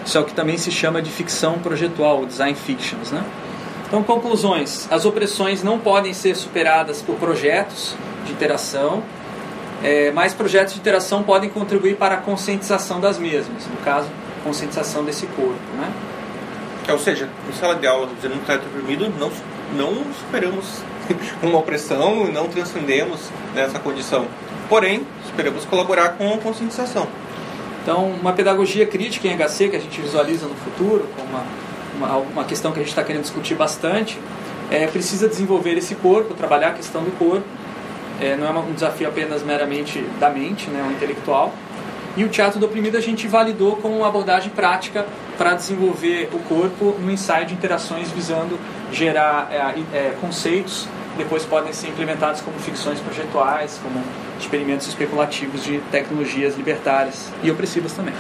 Isso 0.06 0.18
é 0.18 0.22
o 0.22 0.24
que 0.24 0.34
também 0.34 0.58
se 0.58 0.72
chama 0.72 1.02
de 1.02 1.12
ficção 1.12 1.60
projetual, 1.60 2.26
design 2.26 2.56
fictions. 2.56 3.12
Né? 3.12 3.22
Então, 3.86 4.02
conclusões. 4.02 4.88
As 4.90 5.04
opressões 5.04 5.62
não 5.62 5.78
podem 5.78 6.14
ser 6.14 6.36
superadas 6.36 7.02
por 7.02 7.16
projetos 7.16 7.96
de 8.28 8.34
interação, 8.34 9.04
é, 9.84 10.12
mas 10.12 10.34
projetos 10.34 10.74
de 10.74 10.80
interação 10.80 11.24
podem 11.24 11.50
contribuir 11.50 11.96
para 11.96 12.16
a 12.16 12.18
conscientização 12.18 13.00
das 13.00 13.18
mesmas, 13.18 13.66
no 13.68 13.78
caso, 13.78 14.10
conscientização 14.44 15.04
desse 15.04 15.26
corpo. 15.28 15.60
Né? 15.78 15.92
É, 16.88 16.94
ou 16.94 17.00
seja, 17.00 17.30
em 17.50 17.54
sala 17.54 17.76
de 17.76 17.88
aula, 17.88 18.08
dizendo 18.16 18.36
um 18.36 18.46
teto 18.46 18.68
vermelho, 18.74 19.14
não, 19.20 19.32
não 19.76 20.04
superamos 20.14 20.82
uma 21.42 21.60
opressão 21.60 22.28
e 22.28 22.32
não 22.32 22.48
transcendemos 22.48 23.30
nessa 23.54 23.80
condição. 23.80 24.28
Porém, 24.70 25.06
esperamos 25.26 25.66
colaborar 25.66 26.10
com 26.10 26.34
a 26.34 26.38
conscientização. 26.38 27.08
Então, 27.82 28.10
uma 28.10 28.34
pedagogia 28.34 28.86
crítica 28.86 29.28
em 29.28 29.38
HC 29.38 29.70
que 29.70 29.76
a 29.78 29.80
gente 29.80 30.02
visualiza 30.02 30.46
no 30.46 30.56
futuro, 30.56 31.08
como 31.16 31.30
uma 31.30 31.46
uma, 31.98 32.18
uma 32.18 32.44
questão 32.44 32.72
que 32.72 32.80
a 32.80 32.84
gente 32.84 32.92
está 32.92 33.04
querendo 33.04 33.24
discutir 33.24 33.56
bastante, 33.56 34.20
é, 34.70 34.88
precisa 34.88 35.28
desenvolver 35.28 35.78
esse 35.78 35.96
corpo, 35.96 36.34
trabalhar 36.34 36.70
a 36.70 36.74
questão 36.74 37.04
do 37.04 37.12
corpo. 37.18 37.46
É, 38.20 38.36
não 38.36 38.48
é 38.48 38.52
um 38.52 38.74
desafio 38.74 39.08
apenas 39.08 39.44
meramente 39.44 40.02
da 40.20 40.30
mente, 40.30 40.70
né, 40.70 40.86
o 40.88 40.92
intelectual. 40.92 41.54
E 42.16 42.24
o 42.24 42.30
teatro 42.30 42.60
do 42.60 42.66
oprimido 42.66 42.98
a 42.98 43.02
gente 43.02 43.28
validou 43.28 43.76
com 43.76 43.90
uma 43.90 44.08
abordagem 44.08 44.50
prática 44.50 45.06
para 45.38 45.54
desenvolver 45.54 46.30
o 46.34 46.40
corpo 46.40 46.96
no 47.00 47.12
ensaio 47.12 47.46
de 47.46 47.54
interações 47.54 48.10
visando 48.12 48.60
gerar 48.92 49.50
é, 49.52 49.58
é, 49.96 50.16
conceitos 50.20 50.88
depois 51.18 51.44
podem 51.44 51.74
ser 51.74 51.90
implementados 51.90 52.42
como 52.42 52.58
ficções 52.60 53.00
projetuais, 53.00 53.80
como 53.82 54.02
experimentos 54.40 54.88
especulativos 54.88 55.64
de 55.64 55.80
tecnologias 55.92 56.56
libertárias 56.56 57.30
e 57.44 57.50
opressivas 57.50 57.92
também. 57.92 58.14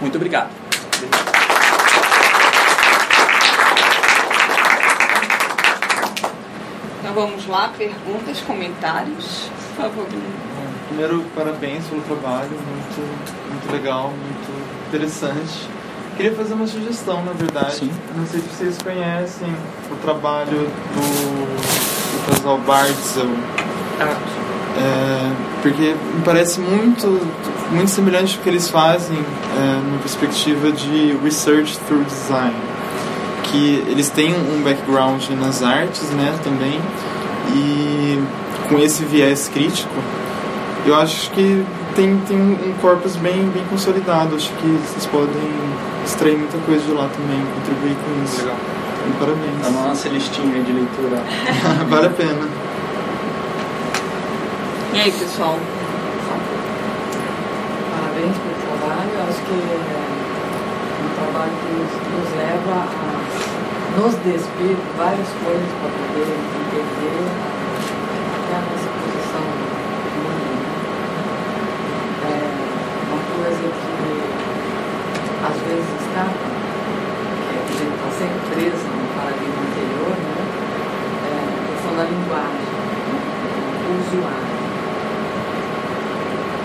Muito 0.00 0.16
obrigado. 0.16 0.61
Então 7.12 7.26
vamos 7.26 7.46
lá, 7.46 7.70
perguntas, 7.76 8.40
comentários, 8.40 9.50
por 9.76 9.84
favor. 9.84 10.06
Primeiro, 10.88 11.22
parabéns 11.36 11.84
pelo 11.84 12.00
trabalho, 12.00 12.48
muito, 12.48 13.50
muito 13.50 13.70
legal, 13.70 14.08
muito 14.08 14.88
interessante. 14.88 15.68
Queria 16.16 16.34
fazer 16.34 16.54
uma 16.54 16.66
sugestão, 16.66 17.22
na 17.22 17.32
verdade. 17.32 17.74
Sim. 17.74 17.92
Não 18.16 18.26
sei 18.26 18.40
se 18.40 18.48
vocês 18.48 18.78
conhecem 18.78 19.54
o 19.90 19.96
trabalho 19.96 20.70
do, 20.94 22.26
do 22.26 22.34
casal 22.34 22.56
Bartzel. 22.60 23.28
É, 24.78 25.60
porque 25.60 25.94
me 26.14 26.22
parece 26.24 26.60
muito, 26.60 27.06
muito 27.70 27.90
semelhante 27.90 28.38
ao 28.38 28.42
que 28.42 28.48
eles 28.48 28.68
fazem 28.70 29.18
é, 29.18 29.80
numa 29.84 29.98
perspectiva 29.98 30.72
de 30.72 31.14
research 31.22 31.78
through 31.80 32.04
design 32.04 32.54
que 33.52 33.84
eles 33.86 34.08
têm 34.08 34.34
um 34.34 34.62
background 34.64 35.28
nas 35.38 35.62
artes, 35.62 36.10
né, 36.10 36.34
também, 36.42 36.80
e 37.54 38.18
com 38.68 38.78
esse 38.78 39.04
viés 39.04 39.48
crítico, 39.48 39.94
eu 40.86 40.96
acho 40.96 41.30
que 41.30 41.64
tem, 41.94 42.16
tem 42.26 42.36
um 42.36 42.74
corpus 42.80 43.16
bem, 43.16 43.48
bem 43.50 43.64
consolidado. 43.70 44.34
Acho 44.34 44.50
que 44.54 44.66
vocês 44.66 45.06
podem 45.06 45.50
extrair 46.04 46.36
muita 46.36 46.58
coisa 46.58 46.84
de 46.84 46.92
lá 46.92 47.08
também, 47.08 47.40
contribuir 47.54 47.94
com 47.94 48.24
isso. 48.24 48.40
Legal. 48.40 48.56
E 49.08 49.12
parabéns. 49.18 49.62
Tá 49.62 49.70
na 49.70 49.88
nossa 49.88 50.08
listinha 50.08 50.62
de 50.62 50.72
leitura. 50.72 51.22
vale 51.88 52.06
a 52.06 52.10
pena. 52.10 52.48
E 54.94 55.00
aí, 55.00 55.12
pessoal? 55.12 55.58
Parabéns 57.90 58.36
pelo 58.38 58.78
trabalho. 58.78 59.10
Eu 59.14 59.22
acho 59.28 59.40
que 59.42 59.52
é 59.52 60.02
um 61.04 61.14
trabalho 61.14 61.52
que 61.60 61.72
nos, 61.72 61.92
nos 62.18 62.36
leva 62.36 62.72
a 62.72 63.21
nos 63.96 64.14
despir 64.24 64.76
várias 64.96 65.28
coisas 65.44 65.68
para 65.80 65.90
poder 65.92 66.28
entender 66.32 67.28
até 68.32 68.54
a 68.56 68.60
nossa 68.64 68.88
posição 68.88 69.44
mundo. 69.52 70.64
É 72.24 72.40
uma 73.12 73.20
coisa 73.36 73.66
que 73.68 74.02
às 75.44 75.56
vezes 75.66 75.88
escapa, 76.00 76.46
que 77.42 77.52
a 77.52 77.76
gente 77.76 77.92
está 77.92 78.10
sempre 78.16 78.40
presa 78.54 78.86
no 78.88 79.04
paradigma 79.12 79.60
anterior, 79.60 80.16
né? 80.16 80.40
é 81.22 81.36
a 81.42 81.60
questão 81.68 81.92
da 81.96 82.04
linguagem, 82.04 82.72
né? 82.72 83.16
o 83.82 84.00
usuário. 84.00 84.56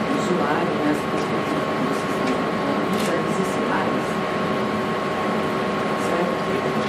O 0.08 0.16
usuário, 0.16 0.74
nessa 0.86 1.06
perspectiva 1.12 1.68
que 1.76 1.84
vocês 1.92 2.08
estão 2.08 2.32
falando, 2.40 2.96
já 3.04 3.16
existe 3.20 3.60
mais. 3.68 4.16
Certo? 6.08 6.88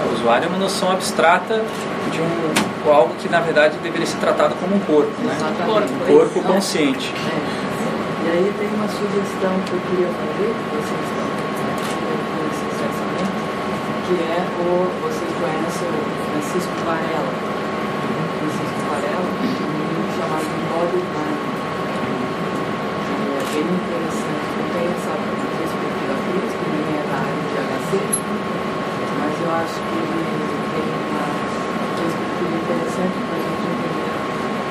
O 0.00 0.09
usuário 0.20 0.44
é 0.44 0.48
uma 0.48 0.58
noção 0.58 0.92
abstrata 0.92 1.64
de 2.12 2.20
um 2.20 2.92
algo 2.92 3.14
que 3.16 3.28
na 3.28 3.40
verdade 3.40 3.76
deveria 3.82 4.06
ser 4.06 4.18
tratado 4.18 4.54
como 4.60 4.76
um 4.76 4.80
corpo, 4.80 5.12
né? 5.22 5.32
Exatamente. 5.36 5.92
Um 5.92 6.16
corpo 6.16 6.42
consciente. 6.42 7.12
É. 7.16 7.60
E 8.20 8.28
aí 8.28 8.52
tem 8.58 8.68
uma 8.68 8.88
sugestão 8.88 9.52
que 9.64 9.72
eu 9.72 9.80
queria 9.88 10.12
fazer, 10.12 10.52
que 10.52 10.66
vocês 10.76 11.00
estão 11.08 11.24
com 11.24 12.40
esse 12.52 12.64
pensamento, 12.68 13.32
que 14.06 14.14
é 14.20 14.44
o, 14.60 14.92
vocês 15.00 15.30
conhecem 15.40 15.88
o 15.88 16.04
Francisco 16.28 16.76
Varela. 16.84 17.32
Francisco 18.36 18.80
Varela, 18.92 19.24
um 19.24 20.08
chamado 20.20 20.44
Embodied 20.52 21.08
Mind. 21.16 21.40
É 23.30 23.44
bem 23.50 23.66
interessante, 23.66 24.46
não 24.52 24.68
tem 24.68 24.84
essa 24.84 25.14
perspectiva 25.56 26.14
crítica, 26.28 26.64
nem 26.70 26.86
é 26.92 27.02
da 27.08 27.16
área 27.24 27.40
de 27.40 27.56
HC, 27.56 28.30
mas 29.20 29.36
eu 29.42 29.50
acho 29.52 29.80
que 29.80 30.00
tem 30.70 30.86
uma 31.08 31.24
perspectiva 31.98 32.54
interessante 32.56 33.16
para 33.26 33.36
a 33.36 33.42
gente 33.44 33.64
entender 33.68 34.12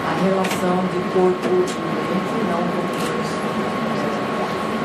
a 0.06 0.14
relação 0.60 0.84
de 0.92 1.00
corpo 1.14 1.48
e 1.48 2.44
não 2.52 2.60
dois 2.60 3.30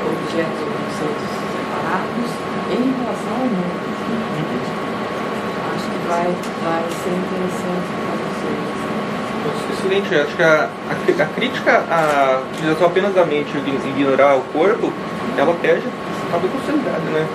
objetos 0.06 0.60
ou 0.62 0.68
conceitos 0.70 1.28
separados, 1.50 2.30
em 2.70 2.84
relação 3.02 3.34
ao 3.34 3.46
mundo. 3.50 3.82
Acho 5.74 5.86
que 5.90 5.98
vai, 6.08 6.28
vai 6.64 6.84
ser 7.02 7.10
interessante 7.10 7.88
para 8.04 8.14
vocês. 8.22 8.62
Excelente, 9.72 10.14
acho 10.14 10.36
que 10.36 10.42
a, 10.42 10.70
a, 10.88 11.22
a 11.22 11.26
crítica 11.26 11.84
à 11.90 12.42
utilização 12.52 12.86
apenas 12.86 13.14
da 13.14 13.24
mente 13.24 13.50
e 13.56 13.88
ignorar 13.90 14.36
o 14.36 14.40
corpo, 14.52 14.92
ela 15.36 15.54
perde 15.54 15.86
a 16.32 16.38
consolidada, 16.38 17.00
né? 17.10 17.26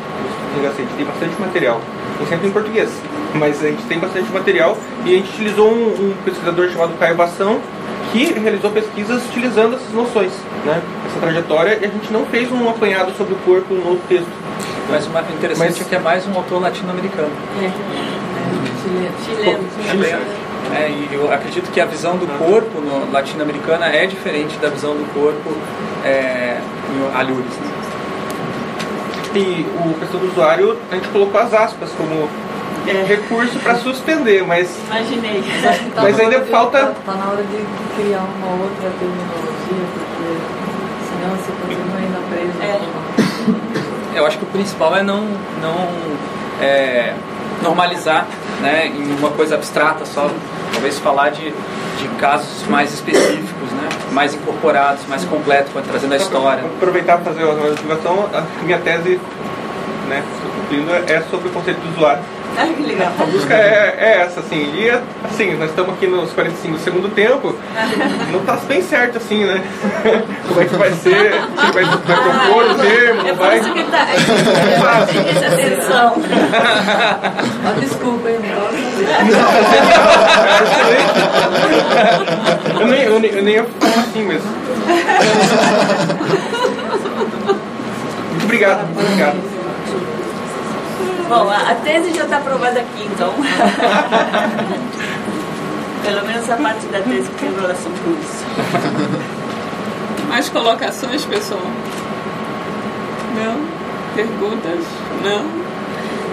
A 0.58 0.73
gente 0.73 0.93
tem 0.95 1.06
bastante 1.06 1.39
material, 1.39 1.82
tem 2.17 2.28
sempre 2.28 2.47
em 2.47 2.52
português, 2.52 2.89
mas 3.36 3.63
a 3.63 3.67
gente 3.67 3.84
tem 3.84 3.99
bastante 3.99 4.32
material 4.32 4.75
e 5.06 5.13
a 5.13 5.17
gente 5.17 5.30
utilizou 5.30 5.71
um, 5.71 6.10
um 6.10 6.13
pesquisador 6.25 6.69
chamado 6.69 6.97
Caio 6.97 7.15
Bação 7.15 7.62
que 8.11 8.39
realizou 8.39 8.71
pesquisas 8.71 9.23
utilizando 9.29 9.75
essas 9.75 9.93
noções, 9.93 10.31
né? 10.65 10.81
Essa 11.07 11.19
trajetória 11.19 11.79
e 11.81 11.85
a 11.85 11.89
gente 11.89 12.11
não 12.11 12.25
fez 12.25 12.51
um 12.51 12.69
apanhado 12.69 13.11
sobre 13.17 13.33
o 13.33 13.37
corpo 13.37 13.73
no 13.73 13.97
texto. 14.07 14.27
Mas 14.89 15.05
o 15.05 15.09
interessante 15.09 15.57
Mas- 15.57 15.81
é 15.81 15.83
que 15.83 15.95
é 15.95 15.99
mais 15.99 16.27
um 16.27 16.35
autor 16.35 16.61
latino-americano. 16.61 17.31
É, 17.61 17.65
é, 17.65 19.11
chileno. 19.23 19.63
Chileno. 19.87 20.49
É, 20.75 20.89
e 20.89 21.09
eu 21.11 21.31
acredito 21.31 21.71
que 21.71 21.79
a 21.79 21.85
visão 21.85 22.17
do 22.17 22.27
corpo 22.37 22.79
no 22.79 23.11
latino-americana 23.11 23.87
é 23.87 24.05
diferente 24.05 24.57
da 24.57 24.69
visão 24.69 24.93
do 24.93 25.13
corpo 25.13 25.55
é, 26.03 26.57
em 26.91 27.17
Alhures. 27.17 27.45
né? 27.45 27.79
E 29.35 29.65
o 29.87 29.93
questão 29.99 30.19
do 30.19 30.27
usuário, 30.27 30.75
a 30.91 30.95
gente 30.95 31.07
colocou 31.09 31.39
as 31.39 31.53
aspas 31.53 31.91
como 31.91 32.27
É. 32.87 33.03
recurso 33.05 33.59
para 33.59 33.75
suspender, 33.75 34.43
mas 34.45 34.75
Imaginei. 34.87 35.43
Mas 35.47 35.65
acho 35.65 35.83
que 35.83 35.91
tá 35.91 36.01
Mas 36.01 36.19
ainda 36.19 36.41
falta- 36.45 36.79
Tá, 36.87 36.93
tá 37.05 37.13
na 37.13 37.31
hora 37.31 37.43
de 37.43 37.57
criar 37.95 38.19
uma 38.21 38.63
outra 38.63 38.89
terminologia, 38.99 39.85
porque 39.93 40.37
senão 41.09 41.35
você 41.35 41.51
continua 41.61 41.97
ainda 41.97 42.19
preso. 42.29 42.61
É. 42.61 44.17
Eu 44.17 44.25
acho 44.25 44.37
que 44.37 44.43
o 44.43 44.47
principal 44.47 44.95
é 44.95 45.03
não, 45.03 45.21
não 45.61 45.87
é, 46.61 47.13
normalizar 47.61 48.25
né, 48.61 48.87
em 48.87 49.15
uma 49.17 49.29
coisa 49.31 49.55
abstrata 49.55 50.05
só 50.05 50.29
talvez 50.73 50.97
falar 50.99 51.29
de, 51.29 51.51
de 51.51 52.07
casos 52.19 52.65
mais 52.67 52.93
específicos, 52.93 53.71
né? 53.71 53.89
mais 54.11 54.33
incorporados, 54.33 55.05
mais 55.07 55.23
completos, 55.25 55.71
trazendo 55.87 56.13
a 56.13 56.17
história. 56.17 56.63
Aproveitar 56.65 57.17
para 57.19 57.33
fazer 57.33 57.43
uma 57.45 57.69
divulgação, 57.71 58.27
a 58.33 58.63
minha 58.63 58.79
tese, 58.79 59.19
né, 60.07 60.23
estou 60.35 60.51
concluindo, 60.51 60.91
é 61.11 61.21
sobre 61.29 61.49
o 61.49 61.51
conceito 61.51 61.79
do 61.79 61.95
usuário. 61.95 62.23
Ai, 62.57 62.73
que 62.75 62.83
legal. 62.83 63.12
A 63.19 63.25
busca 63.25 63.53
é, 63.53 63.95
é 63.97 64.21
essa, 64.21 64.39
assim, 64.41 64.71
e 64.75 64.89
é, 64.89 65.01
assim, 65.23 65.55
nós 65.57 65.69
estamos 65.69 65.93
aqui 65.93 66.07
nos 66.07 66.31
45 66.31 66.73
do 66.73 66.83
segundo 66.83 67.09
tempo, 67.09 67.55
não 68.31 68.39
está 68.39 68.55
bem 68.67 68.81
certo, 68.81 69.17
assim, 69.17 69.45
né? 69.45 69.62
Como 70.47 70.62
é 70.62 70.65
que 70.65 70.75
vai 70.75 70.91
ser, 70.91 71.33
se 71.33 71.71
vai, 71.73 71.83
vai 71.85 71.99
propor 71.99 72.71
o 72.71 72.75
termo, 72.75 73.27
É 73.27 73.33
vai... 73.33 73.59
isso 73.59 73.73
que 73.73 73.83
tá. 73.83 74.07
Essa 74.09 75.47
atenção. 75.53 76.15
Desculpa, 77.79 78.29
hein? 78.29 78.39
Eu 82.79 82.88
nem, 82.88 83.01
eu, 83.01 83.19
nem, 83.19 83.31
eu 83.31 83.43
nem 83.43 83.53
ia 83.55 83.63
falar 83.63 84.01
assim 84.01 84.23
mesmo. 84.23 84.49
Muito 88.31 88.43
obrigado, 88.45 88.85
muito 88.88 89.01
obrigado. 89.01 89.58
Bom, 91.29 91.47
a 91.47 91.71
a 91.71 91.75
tese 91.75 92.13
já 92.15 92.23
está 92.23 92.37
aprovada 92.37 92.79
aqui, 92.79 93.05
então. 93.05 93.31
Pelo 96.03 96.25
menos 96.25 96.49
a 96.49 96.57
parte 96.57 96.87
da 96.87 97.01
tese 97.01 97.29
que 97.29 97.37
tem 97.37 97.53
relação 97.53 97.91
com 97.91 98.09
isso. 98.19 98.43
Mais 100.27 100.49
colocações, 100.49 101.23
pessoal? 101.25 101.61
Não? 103.35 103.61
Perguntas? 104.15 104.83
Não? 105.23 105.45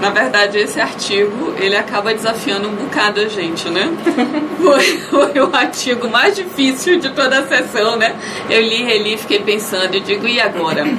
Na 0.00 0.08
verdade, 0.10 0.58
esse 0.58 0.80
artigo, 0.80 1.54
ele 1.58 1.76
acaba 1.76 2.14
desafiando 2.14 2.68
um 2.68 2.74
bocado 2.74 3.20
a 3.20 3.28
gente, 3.28 3.68
né? 3.68 3.92
Foi, 4.62 4.98
foi 4.98 5.38
o 5.38 5.54
artigo 5.54 6.08
mais 6.08 6.34
difícil 6.34 6.98
de 6.98 7.10
toda 7.10 7.38
a 7.38 7.46
sessão, 7.46 7.96
né? 7.96 8.16
Eu 8.50 8.62
li, 8.62 8.82
reli, 8.82 9.16
fiquei 9.16 9.38
pensando 9.40 9.94
e 9.94 10.00
digo, 10.00 10.26
e 10.26 10.40
agora? 10.40 10.82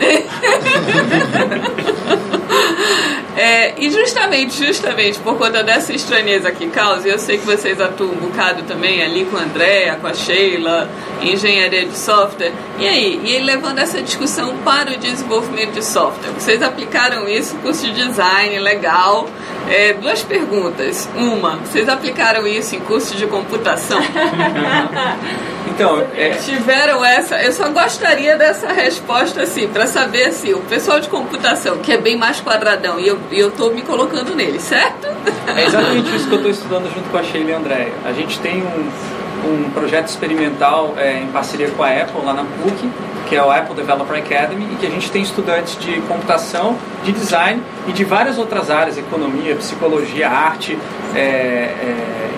É, 3.37 3.75
e 3.77 3.91
justamente, 3.91 4.65
justamente 4.65 5.19
por 5.19 5.37
conta 5.37 5.61
dessa 5.61 5.93
estranheza 5.93 6.51
que 6.51 6.67
causa, 6.69 7.07
eu 7.07 7.19
sei 7.19 7.37
que 7.37 7.45
vocês 7.45 7.79
atuam 7.79 8.09
um 8.09 8.15
bocado 8.15 8.63
também 8.63 9.03
ali 9.03 9.25
com 9.25 9.37
a 9.37 9.41
Andrea, 9.41 9.95
com 10.01 10.07
a 10.07 10.13
Sheila, 10.15 10.89
em 11.21 11.33
engenharia 11.33 11.85
de 11.85 11.95
software. 11.95 12.51
E 12.79 12.87
aí, 12.87 13.21
e 13.23 13.35
aí 13.35 13.43
levando 13.43 13.77
essa 13.77 14.01
discussão 14.01 14.57
para 14.65 14.91
o 14.91 14.97
desenvolvimento 14.97 15.73
de 15.73 15.85
software. 15.85 16.31
Vocês 16.31 16.63
aplicaram 16.63 17.29
isso, 17.29 17.55
curso 17.57 17.85
de 17.85 18.07
design, 18.07 18.57
legal. 18.57 19.29
É, 19.69 19.93
duas 19.93 20.23
perguntas. 20.23 21.07
Uma, 21.15 21.57
vocês 21.57 21.87
aplicaram 21.87 22.47
isso 22.47 22.75
em 22.75 22.79
curso 22.79 23.15
de 23.15 23.27
computação? 23.27 23.99
Então, 25.77 26.03
é, 26.15 26.31
Tiveram 26.31 27.05
essa, 27.05 27.39
eu 27.39 27.51
só 27.51 27.69
gostaria 27.69 28.35
dessa 28.35 28.73
resposta 28.73 29.43
assim, 29.43 29.67
para 29.67 29.85
saber 29.85 30.23
assim, 30.23 30.51
o 30.55 30.61
pessoal 30.61 30.99
de 30.99 31.07
computação, 31.07 31.77
que 31.77 31.91
é 31.91 31.97
bem 31.97 32.17
mais 32.17 32.41
quadradão, 32.41 32.99
e 32.99 33.07
eu, 33.07 33.19
e 33.31 33.39
eu 33.39 33.51
tô 33.51 33.69
me 33.71 33.81
colocando 33.81 34.35
nele, 34.35 34.59
certo? 34.59 35.07
É 35.55 35.65
exatamente 35.65 36.15
isso 36.15 36.27
que 36.27 36.33
eu 36.33 36.37
estou 36.37 36.51
estudando 36.51 36.93
junto 36.93 37.09
com 37.09 37.17
a 37.17 37.23
Sheila 37.23 37.51
e 37.51 37.53
a 37.53 37.57
Andrea. 37.57 37.93
A 38.05 38.11
gente 38.11 38.39
tem 38.39 38.61
um, 38.61 38.89
um 39.47 39.69
projeto 39.71 40.07
experimental 40.07 40.93
é, 40.97 41.19
em 41.19 41.27
parceria 41.27 41.69
com 41.69 41.83
a 41.83 41.89
Apple 41.89 42.21
lá 42.23 42.33
na 42.33 42.43
PUC, 42.43 42.89
que 43.27 43.35
é 43.35 43.43
o 43.43 43.51
Apple 43.51 43.75
Developer 43.75 44.17
Academy, 44.17 44.67
e 44.71 44.75
que 44.75 44.85
a 44.85 44.89
gente 44.89 45.11
tem 45.11 45.21
estudantes 45.21 45.77
de 45.79 46.01
computação, 46.01 46.77
de 47.03 47.11
design 47.11 47.61
e 47.87 47.91
de 47.91 48.03
várias 48.03 48.37
outras 48.37 48.69
áreas, 48.69 48.97
economia, 48.97 49.55
psicologia, 49.55 50.29
arte, 50.29 50.77
é, 51.15 51.19
é, 51.19 52.29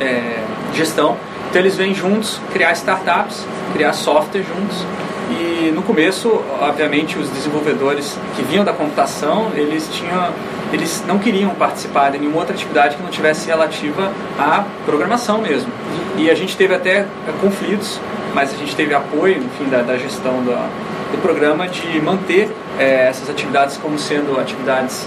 é, 0.00 0.44
gestão. 0.74 1.16
Então 1.48 1.60
eles 1.60 1.76
vêm 1.76 1.94
juntos 1.94 2.40
criar 2.52 2.72
startups, 2.72 3.44
criar 3.72 3.92
software 3.92 4.42
juntos. 4.42 4.84
E 5.30 5.70
no 5.70 5.82
começo, 5.82 6.28
obviamente, 6.60 7.18
os 7.18 7.28
desenvolvedores 7.28 8.18
que 8.34 8.42
vinham 8.42 8.64
da 8.64 8.72
computação, 8.72 9.52
eles 9.54 9.88
tinham, 9.92 10.32
eles 10.72 11.04
não 11.06 11.18
queriam 11.18 11.50
participar 11.54 12.10
de 12.10 12.18
nenhuma 12.18 12.38
outra 12.38 12.54
atividade 12.54 12.96
que 12.96 13.02
não 13.02 13.10
tivesse 13.10 13.46
relativa 13.46 14.10
à 14.38 14.64
programação 14.86 15.42
mesmo. 15.42 15.70
E 16.16 16.30
a 16.30 16.34
gente 16.34 16.56
teve 16.56 16.74
até 16.74 17.00
eh, 17.00 17.06
conflitos, 17.40 18.00
mas 18.34 18.52
a 18.54 18.56
gente 18.56 18.74
teve 18.74 18.94
apoio, 18.94 19.38
enfim, 19.38 19.68
da, 19.70 19.82
da 19.82 19.98
gestão 19.98 20.42
da, 20.44 20.66
do 21.12 21.20
programa 21.20 21.68
de 21.68 22.00
manter 22.00 22.50
eh, 22.78 23.08
essas 23.08 23.28
atividades 23.28 23.76
como 23.76 23.98
sendo 23.98 24.40
atividades 24.40 25.06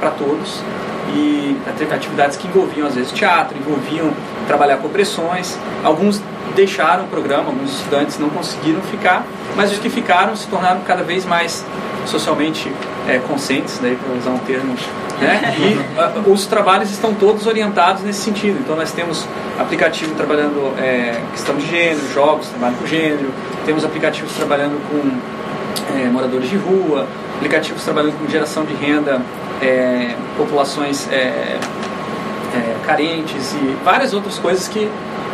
para 0.00 0.10
todos 0.12 0.62
e 1.14 1.56
ati- 1.68 1.92
atividades 1.92 2.36
que 2.36 2.46
envolviam 2.48 2.86
às 2.86 2.94
vezes 2.94 3.12
teatro, 3.12 3.56
envolviam 3.58 4.10
trabalhar 4.46 4.78
com 4.78 4.86
opressões. 4.86 5.58
Alguns 5.84 6.20
deixaram 6.54 7.04
o 7.04 7.08
programa, 7.08 7.46
alguns 7.46 7.78
estudantes 7.78 8.18
não 8.18 8.28
conseguiram 8.28 8.80
ficar, 8.82 9.24
mas 9.56 9.72
os 9.72 9.78
que 9.78 9.88
ficaram 9.88 10.34
se 10.36 10.46
tornaram 10.48 10.80
cada 10.80 11.02
vez 11.02 11.24
mais 11.24 11.64
socialmente 12.06 12.70
eh, 13.08 13.20
conscientes, 13.28 13.78
daí 13.80 13.96
para 13.96 14.12
usar 14.18 14.30
um 14.30 14.38
termo, 14.38 14.74
né? 15.20 15.54
E 16.26 16.30
os 16.30 16.46
trabalhos 16.46 16.90
estão 16.90 17.14
todos 17.14 17.46
orientados 17.46 18.02
nesse 18.02 18.20
sentido. 18.20 18.58
Então 18.60 18.74
nós 18.76 18.90
temos 18.92 19.26
aplicativo 19.58 20.14
trabalhando 20.14 20.74
eh, 20.78 21.20
questão 21.30 21.54
de 21.56 21.66
gênero, 21.66 22.00
jogos 22.12 22.48
trabalham 22.48 22.74
com 22.76 22.86
gênero, 22.86 23.30
temos 23.64 23.84
aplicativos 23.84 24.32
trabalhando 24.34 24.80
com 24.90 25.96
eh, 25.98 26.08
moradores 26.10 26.50
de 26.50 26.56
rua, 26.56 27.06
aplicativos 27.36 27.82
trabalhando 27.84 28.18
com 28.18 28.28
geração 28.28 28.64
de 28.64 28.74
renda, 28.74 29.22
eh, 29.62 30.14
populações 30.36 31.08
eh, 31.10 31.58
é, 32.54 32.76
carentes 32.84 33.54
e 33.54 33.76
várias 33.84 34.12
outras 34.12 34.38
coisas 34.38 34.68
que 34.68 34.90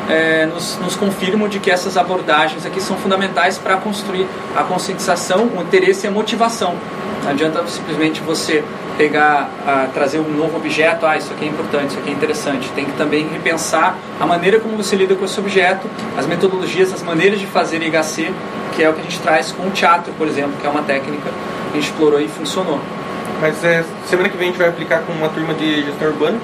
é, 0.09 0.47
nos, 0.47 0.79
nos 0.79 0.95
confirmam 0.95 1.49
de 1.49 1.59
que 1.59 1.71
essas 1.71 1.97
abordagens 1.97 2.65
aqui 2.65 2.81
são 2.81 2.97
fundamentais 2.97 3.59
para 3.59 3.77
construir 3.77 4.27
a 4.57 4.63
conscientização, 4.63 5.51
o 5.57 5.63
interesse 5.63 6.07
e 6.07 6.09
a 6.09 6.11
motivação. 6.11 6.77
Não 7.25 7.31
adianta 7.31 7.67
simplesmente 7.67 8.21
você 8.21 8.63
pegar, 8.97 9.51
trazer 9.93 10.19
um 10.19 10.31
novo 10.31 10.57
objeto, 10.57 11.05
ah, 11.05 11.17
isso 11.17 11.33
aqui 11.33 11.45
é 11.45 11.49
importante, 11.49 11.91
isso 11.91 11.99
aqui 11.99 12.11
é 12.11 12.13
interessante. 12.13 12.71
Tem 12.71 12.85
que 12.85 12.93
também 12.93 13.29
repensar 13.29 13.97
a 14.19 14.27
maneira 14.27 14.59
como 14.61 14.77
você 14.77 14.97
lida 14.97 15.15
com 15.15 15.25
esse 15.25 15.39
objeto, 15.39 15.89
as 16.17 16.27
metodologias, 16.27 16.93
as 16.93 17.03
maneiras 17.03 17.39
de 17.39 17.47
fazer 17.47 17.83
IHC, 17.83 18.33
que 18.75 18.83
é 18.83 18.89
o 18.89 18.95
que 18.95 19.01
a 19.01 19.05
gente 19.05 19.21
traz 19.21 19.53
com 19.53 19.67
o 19.67 19.71
teatro, 19.71 20.13
por 20.17 20.27
exemplo, 20.27 20.53
que 20.61 20.67
é 20.67 20.71
uma 20.71 20.83
técnica 20.83 21.29
que 21.73 21.79
a 21.79 21.81
gente 21.81 21.91
explorou 21.91 22.21
e 22.21 22.29
funcionou. 22.29 22.81
Mas 23.41 23.63
é, 23.65 23.85
semana 24.07 24.29
que 24.29 24.37
vem 24.37 24.49
a 24.49 24.51
gente 24.51 24.59
vai 24.59 24.69
aplicar 24.69 25.03
com 25.03 25.13
uma 25.13 25.29
turma 25.29 25.55
de 25.55 25.83
gestão 25.85 26.09
urbana, 26.09 26.39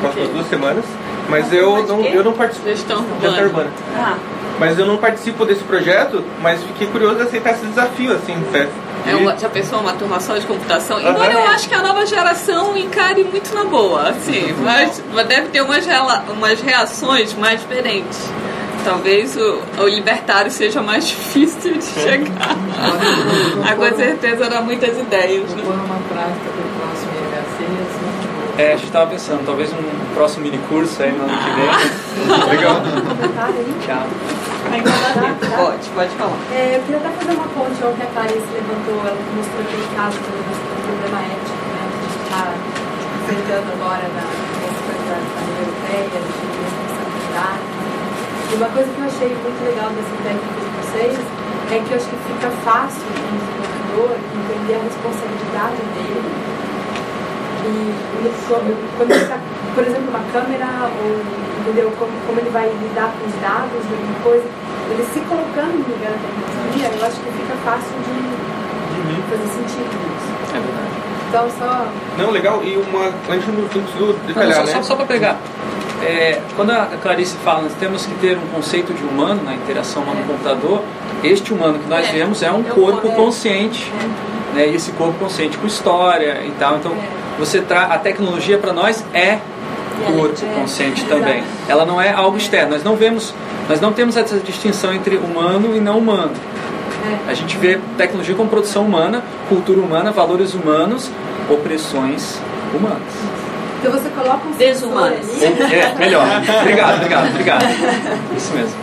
próximas 0.00 0.28
duas 0.30 0.46
semanas. 0.48 0.84
Mas 1.28 1.52
eu 1.52 1.86
não, 1.86 2.00
eu 2.04 2.22
não 2.24 2.32
participo. 2.32 2.68
Gestão 2.68 3.04
Gestão 3.20 3.44
urbana. 3.44 3.46
urbana. 3.46 3.70
Ah, 3.96 4.16
Mas 4.58 4.78
eu 4.78 4.86
não 4.86 4.96
participo 4.98 5.44
desse 5.46 5.62
projeto, 5.64 6.22
mas 6.42 6.62
fiquei 6.62 6.86
curioso 6.86 7.16
de 7.16 7.22
aceitar 7.22 7.52
esse 7.52 7.66
desafio, 7.66 8.12
assim, 8.14 8.36
certo? 8.52 8.72
É 9.06 9.14
uma, 9.16 9.36
já 9.36 9.48
pensou 9.50 9.80
uma 9.80 9.92
turma 9.92 10.18
só 10.20 10.36
de 10.38 10.46
computação? 10.46 10.96
Aham. 10.96 11.10
Embora 11.10 11.32
eu 11.32 11.46
acho 11.48 11.68
que 11.68 11.74
a 11.74 11.82
nova 11.82 12.06
geração 12.06 12.74
encare 12.76 13.22
muito 13.24 13.54
na 13.54 13.64
boa, 13.64 14.08
assim, 14.08 14.54
mas 14.62 15.02
deve 15.26 15.48
ter 15.48 15.60
umas, 15.60 15.84
rela- 15.84 16.24
umas 16.30 16.60
reações 16.62 17.34
mais 17.34 17.60
diferentes. 17.60 18.18
Talvez 18.84 19.36
o, 19.36 19.62
o 19.82 19.88
libertário 19.88 20.50
seja 20.50 20.82
mais 20.82 21.06
difícil 21.08 21.72
de 21.74 21.84
chegar. 21.84 22.30
ah, 23.64 23.74
com 23.74 23.96
certeza 23.96 24.44
eram 24.44 24.64
muitas 24.64 24.98
ideias. 24.98 25.48
vou 25.48 25.56
Né? 25.56 25.62
pôr 25.64 25.74
uma 25.74 25.98
prática 26.08 26.50
para 26.52 26.64
o 26.64 26.70
próximo 26.78 27.12
IHC, 27.12 27.64
assim. 27.64 28.62
É, 28.62 28.68
a 28.68 28.76
gente 28.76 28.84
estava 28.86 29.10
pensando, 29.10 29.44
talvez 29.44 29.72
um 29.72 30.14
próximo 30.14 30.44
mini 30.44 30.58
curso 30.68 31.02
aí 31.02 31.10
no 31.10 31.24
ano 31.24 31.36
que 31.36 31.50
vem. 31.50 32.46
Legal. 32.54 32.82
Tchau. 33.84 34.06
Pode, 35.56 35.88
pode 35.90 36.10
falar. 36.16 36.38
É, 36.52 36.76
eu 36.76 36.80
queria 36.82 36.98
até 36.98 37.10
fazer 37.10 37.32
uma 37.34 37.48
ponte 37.48 37.82
ao 37.82 37.92
que 37.92 38.02
a 38.02 38.06
Clarice 38.06 38.46
levantou, 38.52 39.00
ela 39.04 39.18
mostrou 39.34 39.60
aquele 39.60 39.88
caso 39.96 40.16
do 40.18 40.34
do 40.38 40.82
problema 40.86 41.20
ético, 41.20 41.64
né, 41.74 41.82
que 41.90 41.98
a 41.98 42.04
gente 42.04 42.18
está 42.24 42.42
enfrentando 43.22 43.72
agora 43.72 44.06
na 44.14 44.24
da 44.24 45.14
da 45.14 45.40
União 45.42 45.58
Europeia, 45.60 46.08
de 46.08 46.18
responsabilidade. 46.64 47.73
E 48.50 48.54
uma 48.56 48.68
coisa 48.68 48.88
que 48.90 48.98
eu 49.00 49.06
achei 49.06 49.28
muito 49.28 49.60
legal 49.64 49.90
dessa 49.90 50.16
técnica 50.22 50.58
de 50.60 50.70
vocês 50.80 51.14
é 51.72 51.78
que 51.80 51.90
eu 51.90 51.96
acho 51.96 52.08
que 52.08 52.18
fica 52.28 52.50
fácil 52.64 53.02
para 53.02 53.24
o 53.24 53.34
desenvolvedor 53.34 54.12
entender 54.14 54.74
a 54.74 54.82
responsabilidade 54.84 55.80
dele 55.96 56.54
e 57.64 57.94
ele, 58.20 58.32
quando 58.46 58.76
quando 58.98 59.10
ele 59.10 59.22
está, 59.22 59.38
por 59.74 59.84
exemplo, 59.84 60.08
uma 60.10 60.20
câmera 60.32 60.68
ou 61.00 61.16
entendeu 61.60 61.90
como, 61.98 62.12
como 62.26 62.38
ele 62.38 62.50
vai 62.50 62.68
lidar 62.68 63.08
com 63.16 63.24
os 63.24 63.34
dados 63.40 63.80
alguma 63.88 64.20
coisa, 64.22 64.44
ele 64.90 65.04
se 65.12 65.20
colocando 65.24 65.80
no 65.80 65.88
lugar 65.88 66.12
da 66.12 66.20
tecnologia, 66.20 66.92
eu 66.92 67.06
acho 67.06 67.16
que 67.24 67.32
fica 67.32 67.56
fácil 67.64 67.96
de 68.04 68.20
fazer 69.30 69.48
sentido 69.48 69.96
isso. 69.96 70.30
É 70.52 70.60
verdade. 70.60 70.94
Então 71.28 71.50
só 71.58 71.88
Não, 72.18 72.30
legal. 72.30 72.62
E 72.62 72.76
uma. 72.76 73.06
A 73.28 73.32
gente 73.34 73.50
não 73.50 73.66
conseguiu 73.66 74.06
Não, 74.08 74.26
detalhar, 74.26 74.54
só, 74.54 74.64
né? 74.64 74.72
só, 74.72 74.82
só 74.82 74.96
para 74.96 75.06
pegar. 75.06 75.38
É, 76.02 76.40
quando 76.56 76.70
a 76.70 76.86
Clarice 77.02 77.36
fala, 77.44 77.62
nós 77.62 77.72
temos 77.74 78.04
que 78.04 78.14
ter 78.16 78.36
um 78.36 78.46
conceito 78.54 78.92
de 78.92 79.02
humano 79.04 79.42
na 79.44 79.54
interação 79.54 80.02
humano-computador, 80.02 80.82
este 81.22 81.52
humano 81.54 81.78
que 81.78 81.88
nós 81.88 82.08
É. 82.08 82.12
vemos 82.12 82.42
é 82.42 82.50
um 82.50 82.60
É 82.60 82.70
corpo 82.70 83.00
corpo. 83.02 83.16
consciente. 83.16 83.90
Né, 84.54 84.68
e 84.68 84.74
esse 84.76 84.92
corpo 84.92 85.18
consciente 85.18 85.56
com 85.58 85.66
história 85.66 86.40
e 86.46 86.52
tal. 86.60 86.76
Então, 86.76 86.92
você 87.38 87.60
tra 87.60 87.84
a 87.84 87.98
tecnologia 87.98 88.56
para 88.58 88.72
nós 88.72 89.04
é 89.12 89.38
corpo 90.06 90.46
consciente 90.54 91.04
também. 91.06 91.42
Ela 91.68 91.84
não 91.84 92.00
é 92.00 92.12
algo 92.12 92.36
externo. 92.36 92.70
Nós 92.72 92.84
não 92.84 92.94
vemos, 92.94 93.34
nós 93.68 93.80
não 93.80 93.92
temos 93.92 94.16
essa 94.16 94.38
distinção 94.38 94.92
entre 94.92 95.16
humano 95.16 95.74
e 95.76 95.80
não 95.80 95.98
humano. 95.98 96.32
A 97.26 97.34
gente 97.34 97.56
vê 97.56 97.80
tecnologia 97.98 98.34
como 98.34 98.48
produção 98.48 98.84
humana, 98.84 99.22
cultura 99.48 99.80
humana, 99.80 100.12
valores 100.12 100.54
humanos, 100.54 101.10
opressões 101.50 102.38
humanas. 102.72 103.02
Então 103.84 104.00
você 104.00 104.08
coloca 104.16 104.48
um 104.48 104.52
sensor 104.54 104.88
Desumanas. 104.88 105.28
ali. 105.28 105.74
É, 105.74 105.94
melhor. 105.98 106.24
Obrigado, 106.62 106.94
obrigado, 106.96 107.28
obrigado. 107.28 107.64
Isso 108.34 108.54
mesmo. 108.54 108.74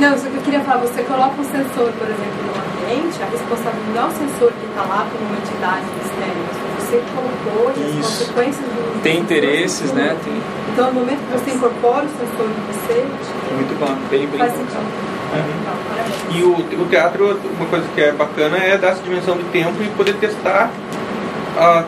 Não, 0.00 0.18
só 0.18 0.26
que 0.28 0.34
eu 0.34 0.42
queria 0.42 0.58
falar, 0.60 0.78
você 0.80 1.02
coloca 1.04 1.40
um 1.40 1.44
sensor, 1.44 1.92
por 1.94 2.08
exemplo, 2.10 2.42
no 2.42 2.50
ambiente, 2.58 3.22
a 3.22 3.30
responsabilidade 3.30 3.94
não 3.94 4.02
é 4.02 4.06
o 4.06 4.10
sensor 4.10 4.50
que 4.50 4.66
está 4.66 4.82
lá 4.82 5.06
como 5.06 5.24
uma 5.30 5.38
entidade 5.38 5.86
externa, 6.02 6.34
mas 6.50 6.82
você 6.82 7.02
colocou 7.14 7.70
e 7.76 7.84
as 7.84 7.94
Isso. 7.94 8.24
consequências 8.24 8.66
do 8.66 9.02
Tem 9.04 9.20
interesses, 9.20 9.92
né? 9.92 10.16
Tem, 10.24 10.42
Então, 10.72 10.86
no 10.88 10.94
momento 10.98 11.20
que 11.30 11.38
você 11.38 11.54
incorpora 11.54 12.04
o 12.04 12.08
sensor 12.08 12.50
em 12.50 12.74
você, 12.74 13.06
muito 13.54 13.78
bom, 13.78 13.94
bem, 14.10 14.26
bem 14.26 14.38
faz 14.40 14.50
bom. 14.50 14.58
sentido. 14.58 14.82
Então. 15.30 16.36
E 16.36 16.42
o, 16.42 16.82
o 16.82 16.86
teatro, 16.88 17.38
uma 17.56 17.66
coisa 17.66 17.86
que 17.94 18.00
é 18.00 18.10
bacana 18.10 18.56
é 18.56 18.76
dar 18.76 18.88
essa 18.88 19.02
dimensão 19.04 19.36
de 19.36 19.44
tempo 19.44 19.80
e 19.80 19.88
poder 19.90 20.14
testar 20.14 20.70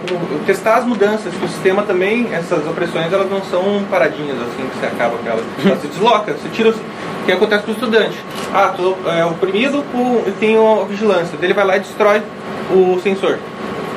como- 0.09 0.45
testar 0.47 0.77
as 0.77 0.85
mudanças, 0.85 1.35
que 1.35 1.45
o 1.45 1.49
sistema 1.49 1.83
também, 1.83 2.29
essas 2.33 2.67
opressões, 2.67 3.13
elas 3.13 3.29
não 3.31 3.43
são 3.43 3.83
paradinhas 3.91 4.37
assim 4.41 4.69
que 4.69 4.79
você 4.79 4.87
acaba 4.87 5.17
com 5.19 5.29
elas. 5.29 5.45
Ela 5.65 5.77
se 5.77 5.87
desloca, 5.89 6.33
você 6.33 6.49
tira. 6.51 6.71
O 6.71 7.27
que 7.27 7.33
acontece 7.33 7.65
com 7.65 7.73
o 7.73 7.75
estudante? 7.75 8.17
Ah, 8.55 8.73
é, 9.19 9.25
oprimido, 9.25 9.83
por, 9.91 10.23
eu 10.29 10.33
tenho 10.39 10.85
vigilância. 10.85 11.37
Ele 11.43 11.53
vai 11.53 11.65
lá 11.67 11.77
e 11.77 11.81
destrói 11.81 12.23
o 12.71 13.01
sensor. 13.03 13.39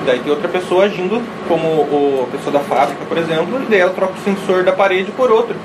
Daí 0.05 0.17
tem 0.19 0.31
outra 0.31 0.47
pessoa 0.47 0.85
agindo, 0.85 1.21
como 1.47 1.67
o, 1.67 2.27
a 2.27 2.31
pessoa 2.35 2.51
da 2.51 2.59
fábrica, 2.61 3.01
por 3.07 3.17
exemplo, 3.19 3.61
e 3.61 3.65
daí 3.69 3.79
ela 3.81 3.91
troca 3.93 4.13
o 4.13 4.23
sensor 4.23 4.63
da 4.63 4.71
parede 4.71 5.11
por 5.11 5.29
outro. 5.31 5.55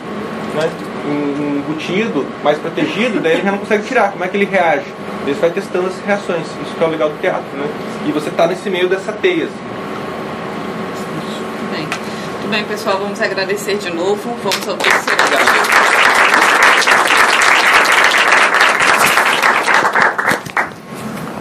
Né? 0.54 0.68
em- 1.08 1.54
Embutido, 1.64 2.26
mais 2.42 2.58
protegido, 2.58 3.20
daí 3.20 3.32
ele 3.32 3.42
já 3.42 3.50
não 3.50 3.58
consegue 3.58 3.84
tirar. 3.84 4.12
Como 4.12 4.22
é 4.22 4.28
que 4.28 4.36
ele 4.36 4.44
reage? 4.44 4.84
Você 5.24 5.32
vai 5.40 5.48
testando 5.50 5.86
as 5.86 5.98
reações. 6.06 6.42
Isso 6.42 6.74
que 6.76 6.84
é 6.84 6.86
o 6.86 6.90
legal 6.90 7.08
do 7.08 7.18
teatro, 7.20 7.42
né? 7.56 7.66
E 8.06 8.12
você 8.12 8.30
tá 8.30 8.46
nesse 8.46 8.68
meio 8.68 8.86
dessa 8.86 9.10
teia. 9.12 9.44
assim. 9.44 9.73
Tudo 12.44 12.50
bem. 12.50 12.64
Pessoal. 12.64 12.98
Vamos 12.98 13.22
agradecer 13.22 13.78
de 13.78 13.90
novo. 13.90 14.36
Vamos 14.42 14.68
ao 14.68 14.76
terceiro. 14.76 15.73